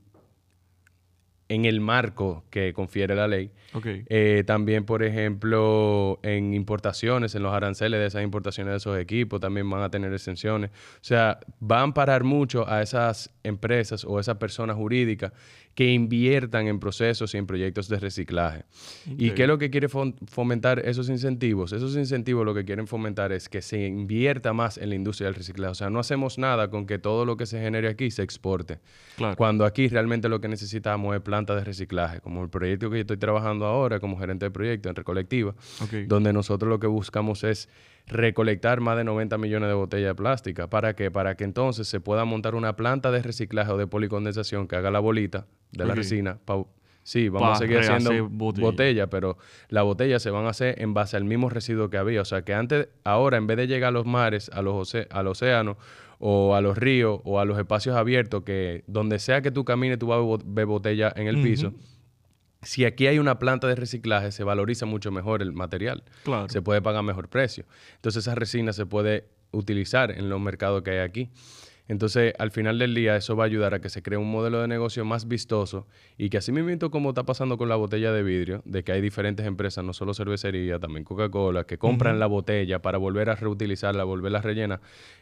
[1.51, 3.51] en el marco que confiere la ley.
[3.85, 9.41] Eh, también, por ejemplo, en importaciones, en los aranceles de esas importaciones de esos equipos,
[9.41, 10.71] también van a tener exenciones.
[10.71, 15.33] O sea, van a parar mucho a esas empresas o esas personas jurídicas
[15.81, 18.67] que inviertan en procesos y en proyectos de reciclaje.
[19.17, 21.73] ¿Y qué es lo que quiere fomentar esos incentivos?
[21.73, 25.37] Esos incentivos lo que quieren fomentar es que se invierta más en la industria del
[25.37, 25.71] reciclaje.
[25.71, 28.79] O sea, no hacemos nada con que todo lo que se genere aquí se exporte.
[29.39, 33.01] Cuando aquí realmente lo que necesitamos es planta de reciclaje, como el proyecto que yo
[33.01, 35.55] estoy trabajando ahora como gerente de proyecto en Recolectiva,
[36.09, 37.71] donde nosotros lo que buscamos es
[38.11, 40.69] recolectar más de 90 millones de botellas de plástica.
[40.69, 41.11] ¿Para qué?
[41.11, 44.91] Para que entonces se pueda montar una planta de reciclaje o de policondensación que haga
[44.91, 46.39] la bolita de la resina.
[47.05, 49.09] sí, vamos a seguir haciendo botella.
[49.09, 52.21] pero las botellas se van a hacer en base al mismo residuo que había.
[52.21, 55.27] O sea que antes, ahora, en vez de llegar a los mares, a los al
[55.29, 55.77] océano
[56.19, 59.99] o a los ríos o a los espacios abiertos, que donde sea que tú camines,
[59.99, 61.73] tú vas a ver botella en el piso
[62.63, 66.03] si aquí hay una planta de reciclaje, se valoriza mucho mejor el material.
[66.25, 66.49] Claro.
[66.49, 67.65] Se puede pagar mejor precio.
[67.97, 71.31] Entonces esa resina se puede utilizar en los mercados que hay aquí.
[71.91, 74.61] Entonces, al final del día, eso va a ayudar a que se cree un modelo
[74.61, 78.23] de negocio más vistoso y que así mismo como está pasando con la botella de
[78.23, 82.81] vidrio, de que hay diferentes empresas, no solo cervecería, también Coca-Cola, que compran la botella
[82.81, 84.81] para volver a reutilizarla, volverla a rellenar,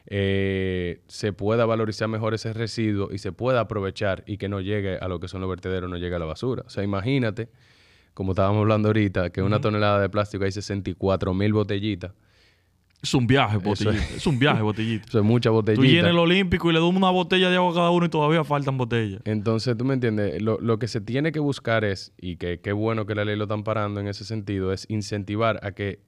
[0.08, 4.98] eh, se pueda valorizar mejor ese residuo y se pueda aprovechar y que no llegue
[4.98, 6.64] a lo que son los vertederos, no llegue a la basura.
[6.66, 7.48] O sea, imagínate,
[8.12, 12.12] como estábamos hablando ahorita, que una tonelada de plástico hay 64 mil botellitas
[13.00, 14.04] es un viaje, botellita.
[14.16, 14.26] Es.
[14.26, 15.06] un viaje, botellita.
[15.08, 15.80] Eso es mucha botellita.
[15.80, 18.08] Tú llenas el Olímpico y le das una botella de agua a cada uno y
[18.08, 19.20] todavía faltan botellas.
[19.24, 22.72] Entonces, tú me entiendes, lo, lo, que se tiene que buscar es, y que qué
[22.72, 26.00] bueno que la ley lo están parando en ese sentido, es incentivar a que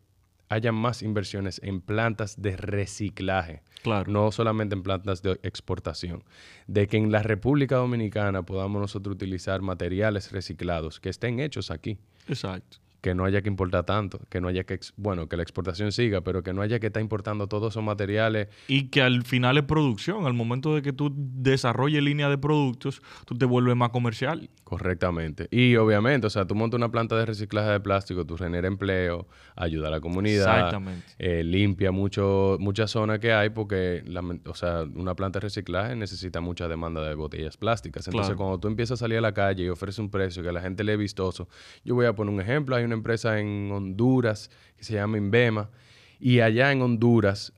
[0.49, 3.63] haya más inversiones en plantas de reciclaje.
[3.83, 4.11] Claro.
[4.11, 6.25] No solamente en plantas de exportación.
[6.67, 11.99] De que en la República Dominicana podamos nosotros utilizar materiales reciclados que estén hechos aquí.
[12.27, 15.93] Exacto que no haya que importar tanto, que no haya que, bueno, que la exportación
[15.93, 18.49] siga, pero que no haya que estar importando todos esos materiales.
[18.69, 23.03] Y que al final es producción, al momento de que tú desarrolles línea de productos,
[23.27, 24.51] tú te vuelves más comercial.
[24.65, 25.49] Correctamente.
[25.51, 29.27] Y obviamente, o sea, tú montas una planta de reciclaje de plástico, tú generas empleo,
[29.57, 31.07] ayuda a la comunidad, Exactamente.
[31.19, 34.05] Eh, limpia mucho, mucha zona que hay, porque,
[34.47, 38.07] o sea, una planta de reciclaje necesita mucha demanda de botellas plásticas.
[38.09, 40.53] Entonces, cuando tú empiezas a salir a la calle y ofreces un precio que a
[40.53, 41.49] la gente le es vistoso,
[41.85, 45.71] yo voy a poner un ejemplo, hay una empresa en Honduras que se llama Inbema,
[46.19, 47.53] y allá en Honduras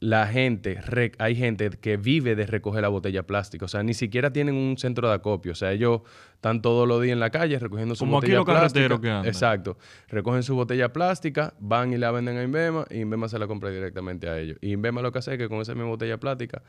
[0.00, 0.78] la gente,
[1.18, 4.78] hay gente que vive de recoger la botella plástica, o sea, ni siquiera tienen un
[4.78, 6.02] centro de acopio, o sea, ellos
[6.34, 9.00] están todos los días en la calle recogiendo su Como botella aquí los plástica.
[9.00, 9.26] Que andan.
[9.26, 9.76] Exacto,
[10.08, 13.70] recogen su botella plástica, van y la venden a Inbema y Inbema se la compra
[13.70, 14.58] directamente a ellos.
[14.60, 16.62] Y Inbema lo que hace es que con esa misma botella plástica,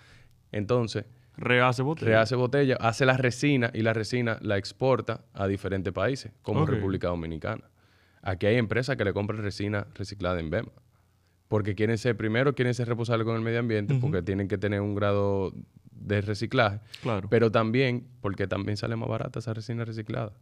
[0.51, 1.05] entonces
[1.37, 2.11] Rehace botella.
[2.11, 7.07] Rehace botella, hace la resina y la resina la exporta a diferentes países, como República
[7.09, 7.63] Dominicana.
[8.21, 10.71] Aquí hay empresas que le compran resina reciclada en BEMA.
[11.47, 14.81] Porque quieren ser, primero, quieren ser responsables con el medio ambiente, porque tienen que tener
[14.81, 15.51] un grado
[15.91, 16.79] de reciclaje.
[17.01, 17.27] Claro.
[17.29, 20.33] Pero también, porque también sale más barata esa resina reciclada.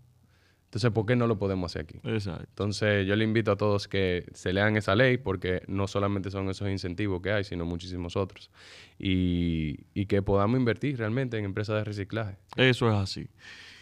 [0.65, 1.99] Entonces, ¿por qué no lo podemos hacer aquí?
[2.03, 2.43] Exacto.
[2.49, 6.49] Entonces, yo le invito a todos que se lean esa ley, porque no solamente son
[6.49, 8.51] esos incentivos que hay, sino muchísimos otros.
[8.99, 12.35] Y, y que podamos invertir realmente en empresas de reciclaje.
[12.57, 13.29] Eso es así.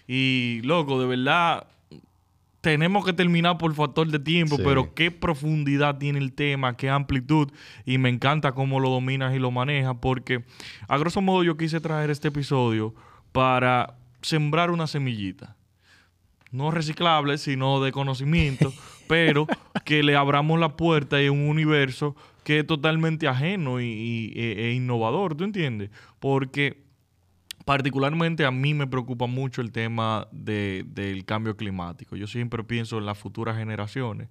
[0.07, 1.65] Y, loco, de verdad,
[2.65, 7.51] tenemos que terminar por factor de tiempo, pero qué profundidad tiene el tema, qué amplitud,
[7.85, 10.43] y me encanta cómo lo dominas y lo manejas, porque
[10.87, 12.95] a grosso modo yo quise traer este episodio
[13.31, 15.55] para sembrar una semillita.
[16.49, 18.73] No reciclable, sino de conocimiento,
[19.07, 19.45] pero
[19.83, 24.73] que le abramos la puerta en un universo que es totalmente ajeno y, e, e
[24.73, 25.91] innovador, ¿tú entiendes?
[26.19, 26.84] Porque
[27.65, 32.15] particularmente a mí me preocupa mucho el tema del cambio climático.
[32.15, 34.29] Yo siempre pienso en las futuras generaciones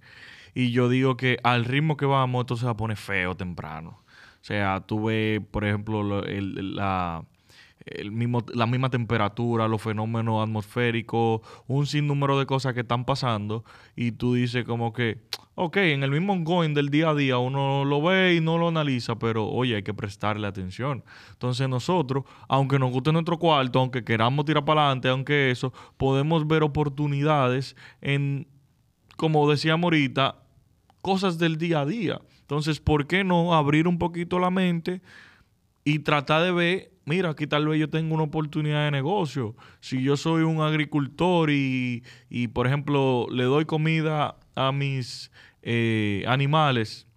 [0.53, 3.99] y yo digo que al ritmo que vamos esto se va a poner feo temprano.
[4.41, 7.25] O sea, tú ves, por ejemplo, la,
[7.85, 13.63] el mismo, la misma temperatura, los fenómenos atmosféricos, un sinnúmero de cosas que están pasando
[13.95, 15.21] y tú dices como que,
[15.53, 18.69] ok, en el mismo ongoing del día a día uno lo ve y no lo
[18.69, 21.03] analiza, pero oye, hay que prestarle atención.
[21.31, 26.47] Entonces nosotros, aunque nos guste nuestro cuarto, aunque queramos tirar para adelante, aunque eso, podemos
[26.47, 28.47] ver oportunidades en,
[29.15, 30.39] como decíamos ahorita,
[31.01, 32.19] cosas del día a día.
[32.41, 35.01] Entonces, ¿por qué no abrir un poquito la mente
[35.83, 39.55] y tratar de ver mira, aquí tal vez yo tengo una oportunidad de negocio.
[39.79, 45.31] Si yo soy un agricultor y, y por ejemplo, le doy comida a mis
[45.61, 47.07] eh, animales,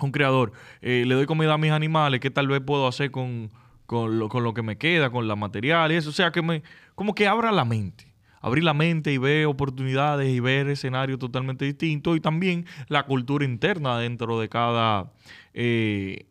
[0.00, 3.50] un creador, eh, le doy comida a mis animales, ¿qué tal vez puedo hacer con,
[3.86, 6.10] con, lo, con lo que me queda, con la material y eso?
[6.10, 6.62] O sea, que me,
[6.94, 8.12] como que abra la mente
[8.44, 13.44] abrir la mente y ver oportunidades y ver escenarios totalmente distintos y también la cultura
[13.44, 15.12] interna dentro de cada
[15.54, 16.26] eh,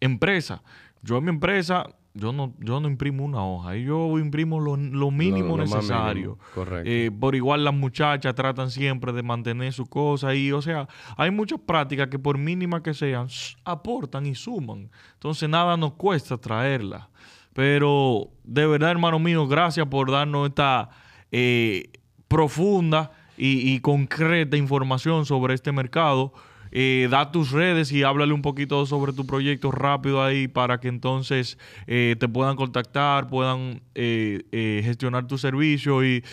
[0.00, 0.62] empresa.
[1.02, 4.76] Yo en mi empresa, yo no, yo no imprimo una hoja, yo imprimo lo,
[5.10, 6.38] mínimo necesario.
[6.54, 6.88] Correcto.
[6.88, 11.30] Eh, por igual las muchachas tratan siempre de mantener su cosa y, o sea, hay
[11.30, 13.26] muchas prácticas que por mínima que sean,
[13.64, 14.90] aportan y suman.
[15.14, 17.08] Entonces nada nos cuesta traerlas.
[17.52, 20.88] Pero de verdad, hermano mío, gracias por darnos esta
[21.30, 21.90] eh,
[22.28, 26.32] profunda y, concreta información sobre este mercado.
[26.72, 30.88] Eh, da tus redes y háblale un poquito sobre tu proyecto rápido ahí para que
[30.88, 36.24] entonces eh, te puedan contactar, puedan gestionar tu servicio y,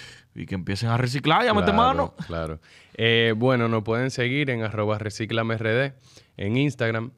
[0.48, 1.44] que empiecen a reciclar.
[1.44, 2.14] Llámate claro, mano.
[2.26, 2.60] Claro.
[3.38, 5.94] bueno, nos pueden seguir en arroba reciclamerd
[6.38, 7.12] en Instagram.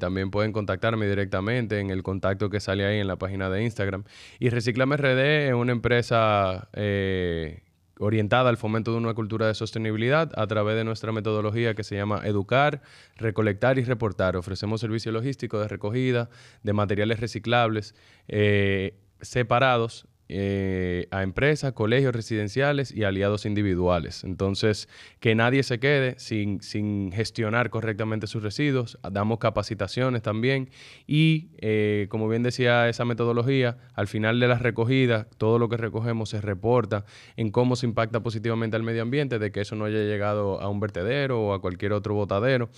[0.00, 4.04] también pueden contactarme directamente en el contacto que sale ahí en la página de Instagram.
[4.38, 7.62] Y Reciclame RD es una empresa eh,
[8.02, 11.96] orientada al fomento de una cultura de sostenibilidad a través de nuestra metodología que se
[11.96, 12.82] llama Educar,
[13.16, 14.36] Recolectar y Reportar.
[14.36, 16.28] Ofrecemos servicio logístico de recogida
[16.62, 17.94] de materiales reciclables
[18.28, 24.24] eh, separados eh, a empresas, colegios residenciales y aliados individuales.
[24.24, 24.88] Entonces,
[25.20, 28.98] que nadie se quede sin, sin gestionar correctamente sus residuos.
[29.10, 30.70] Damos capacitaciones también
[31.06, 35.76] y, eh, como bien decía esa metodología, al final de la recogida, todo lo que
[35.76, 37.04] recogemos se reporta
[37.36, 40.68] en cómo se impacta positivamente al medio ambiente, de que eso no haya llegado a
[40.68, 42.70] un vertedero o a cualquier otro botadero.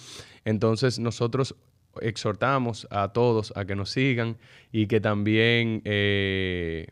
[0.44, 1.54] Entonces, nosotros
[2.00, 4.36] exhortamos a todos a que nos sigan
[4.72, 6.88] y que también eh,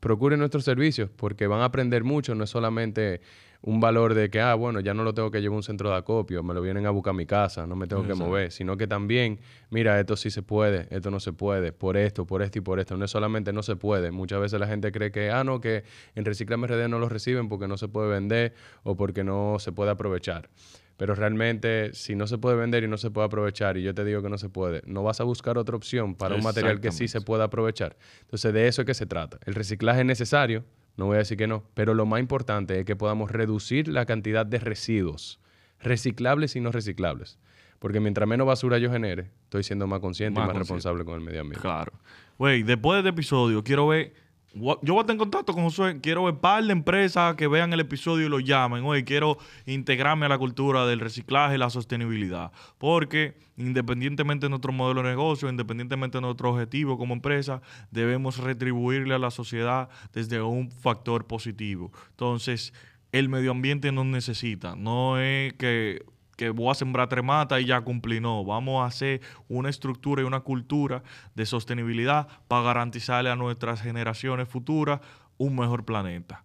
[0.00, 3.20] procuren nuestros servicios porque van a aprender mucho, no es solamente
[3.62, 5.90] un valor de que, ah, bueno, ya no lo tengo que llevar a un centro
[5.90, 8.52] de acopio, me lo vienen a buscar a mi casa, no me tengo que mover,
[8.52, 9.40] sino que también,
[9.70, 12.78] mira, esto sí se puede, esto no se puede, por esto, por esto y por
[12.78, 12.96] esto.
[12.96, 14.12] No es solamente no se puede.
[14.12, 15.84] Muchas veces la gente cree que, ah, no, que
[16.14, 19.72] en Reciclame RD no lo reciben porque no se puede vender o porque no se
[19.72, 20.48] puede aprovechar.
[20.96, 24.04] Pero realmente, si no se puede vender y no se puede aprovechar, y yo te
[24.04, 26.90] digo que no se puede, no vas a buscar otra opción para un material que
[26.90, 27.96] sí se pueda aprovechar.
[28.22, 29.38] Entonces, de eso es que se trata.
[29.44, 30.64] El reciclaje es necesario,
[30.96, 34.06] no voy a decir que no, pero lo más importante es que podamos reducir la
[34.06, 35.38] cantidad de residuos,
[35.80, 37.38] reciclables y no reciclables.
[37.78, 41.20] Porque mientras menos basura yo genere, estoy siendo más consciente y más responsable con el
[41.20, 41.60] medio ambiente.
[41.60, 41.92] Claro.
[42.38, 44.14] Güey, después de este episodio, quiero ver
[44.56, 46.00] yo voy a estar en contacto con Josué.
[46.00, 48.84] Quiero ver par de empresas que vean el episodio y lo llamen.
[48.84, 49.36] Oye, quiero
[49.66, 52.52] integrarme a la cultura del reciclaje y la sostenibilidad.
[52.78, 59.14] Porque independientemente de nuestro modelo de negocio, independientemente de nuestro objetivo como empresa, debemos retribuirle
[59.14, 61.92] a la sociedad desde un factor positivo.
[62.10, 62.72] Entonces,
[63.12, 64.74] el medio ambiente nos necesita.
[64.74, 66.04] No es que
[66.36, 68.20] que voy a sembrar tremata y ya cumplí.
[68.20, 71.02] No, vamos a hacer una estructura y una cultura
[71.34, 75.00] de sostenibilidad para garantizarle a nuestras generaciones futuras
[75.38, 76.44] un mejor planeta.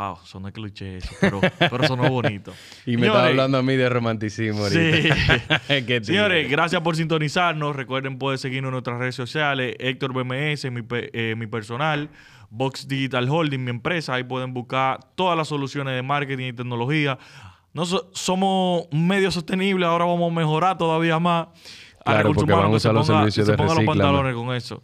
[0.00, 2.52] Ah, sonó cliché eso, pero, pero sonó bonito.
[2.86, 5.16] y me está hablando a mí de romanticismo ahorita.
[5.66, 6.04] Sí.
[6.04, 7.74] Señores, gracias por sintonizarnos.
[7.74, 9.74] Recuerden, pueden seguirnos en nuestras redes sociales.
[9.80, 12.08] Héctor BMS, mi, eh, mi personal.
[12.50, 14.14] Box Digital Holding, mi empresa.
[14.14, 17.18] Ahí pueden buscar todas las soluciones de marketing y tecnología
[17.72, 21.48] no somos medio sostenible, ahora vamos a mejorar todavía más.
[22.04, 24.82] Claro, porque a, los servicios de los pantalones con eso.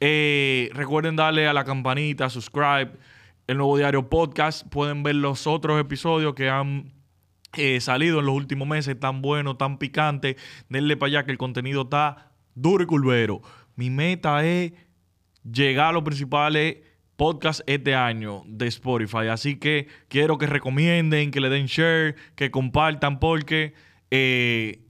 [0.00, 2.92] Eh, recuerden darle a la campanita, subscribe.
[3.46, 4.66] El nuevo diario podcast.
[4.68, 6.92] Pueden ver los otros episodios que han
[7.56, 10.36] eh, salido en los últimos meses, tan buenos, tan picantes.
[10.68, 13.42] Denle para allá que el contenido está duro y curvero.
[13.76, 14.72] Mi meta es
[15.44, 16.78] llegar a los principales
[17.16, 19.28] podcast este año de Spotify.
[19.30, 23.74] Así que quiero que recomienden, que le den share, que compartan, porque
[24.10, 24.80] eh,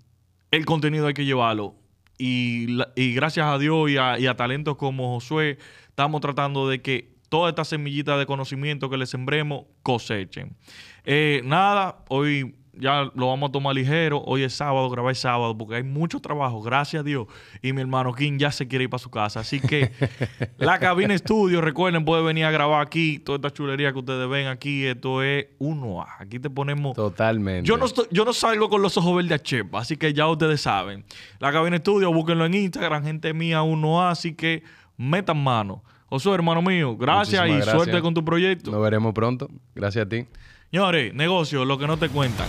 [0.51, 1.77] el contenido hay que llevarlo.
[2.19, 2.67] Y,
[3.15, 5.59] gracias a Dios y a, talentos como Josué,
[5.89, 10.57] estamos tratando de que toda esta semillita de conocimiento que le sembremos cosechen.
[11.05, 14.23] Eh, nada, hoy ya lo vamos a tomar ligero.
[14.25, 17.27] Hoy es sábado, grabé sábado, porque hay mucho trabajo, gracias a Dios.
[17.61, 19.41] Y mi hermano King ya se quiere ir para su casa.
[19.41, 19.93] Así que
[20.59, 23.19] la cabina estudio, recuerden, puede venir a grabar aquí.
[23.19, 26.95] Toda esta chulería que ustedes ven aquí, esto es uno a Aquí te ponemos.
[26.95, 27.69] Totalmente.
[27.69, 30.61] Yo no, yo no salgo con los ojos verdes a Chepa, así que ya ustedes
[30.61, 31.05] saben.
[31.39, 34.63] La cabina estudio, búsquenlo en Instagram, gente mía, uno a Así que
[34.97, 35.83] metan mano.
[36.09, 38.71] Oso, hermano mío, gracias y suerte con tu proyecto.
[38.71, 39.49] Nos veremos pronto.
[39.75, 40.27] Gracias a ti.
[40.73, 42.49] Señores, negocio, lo que no te cuentan.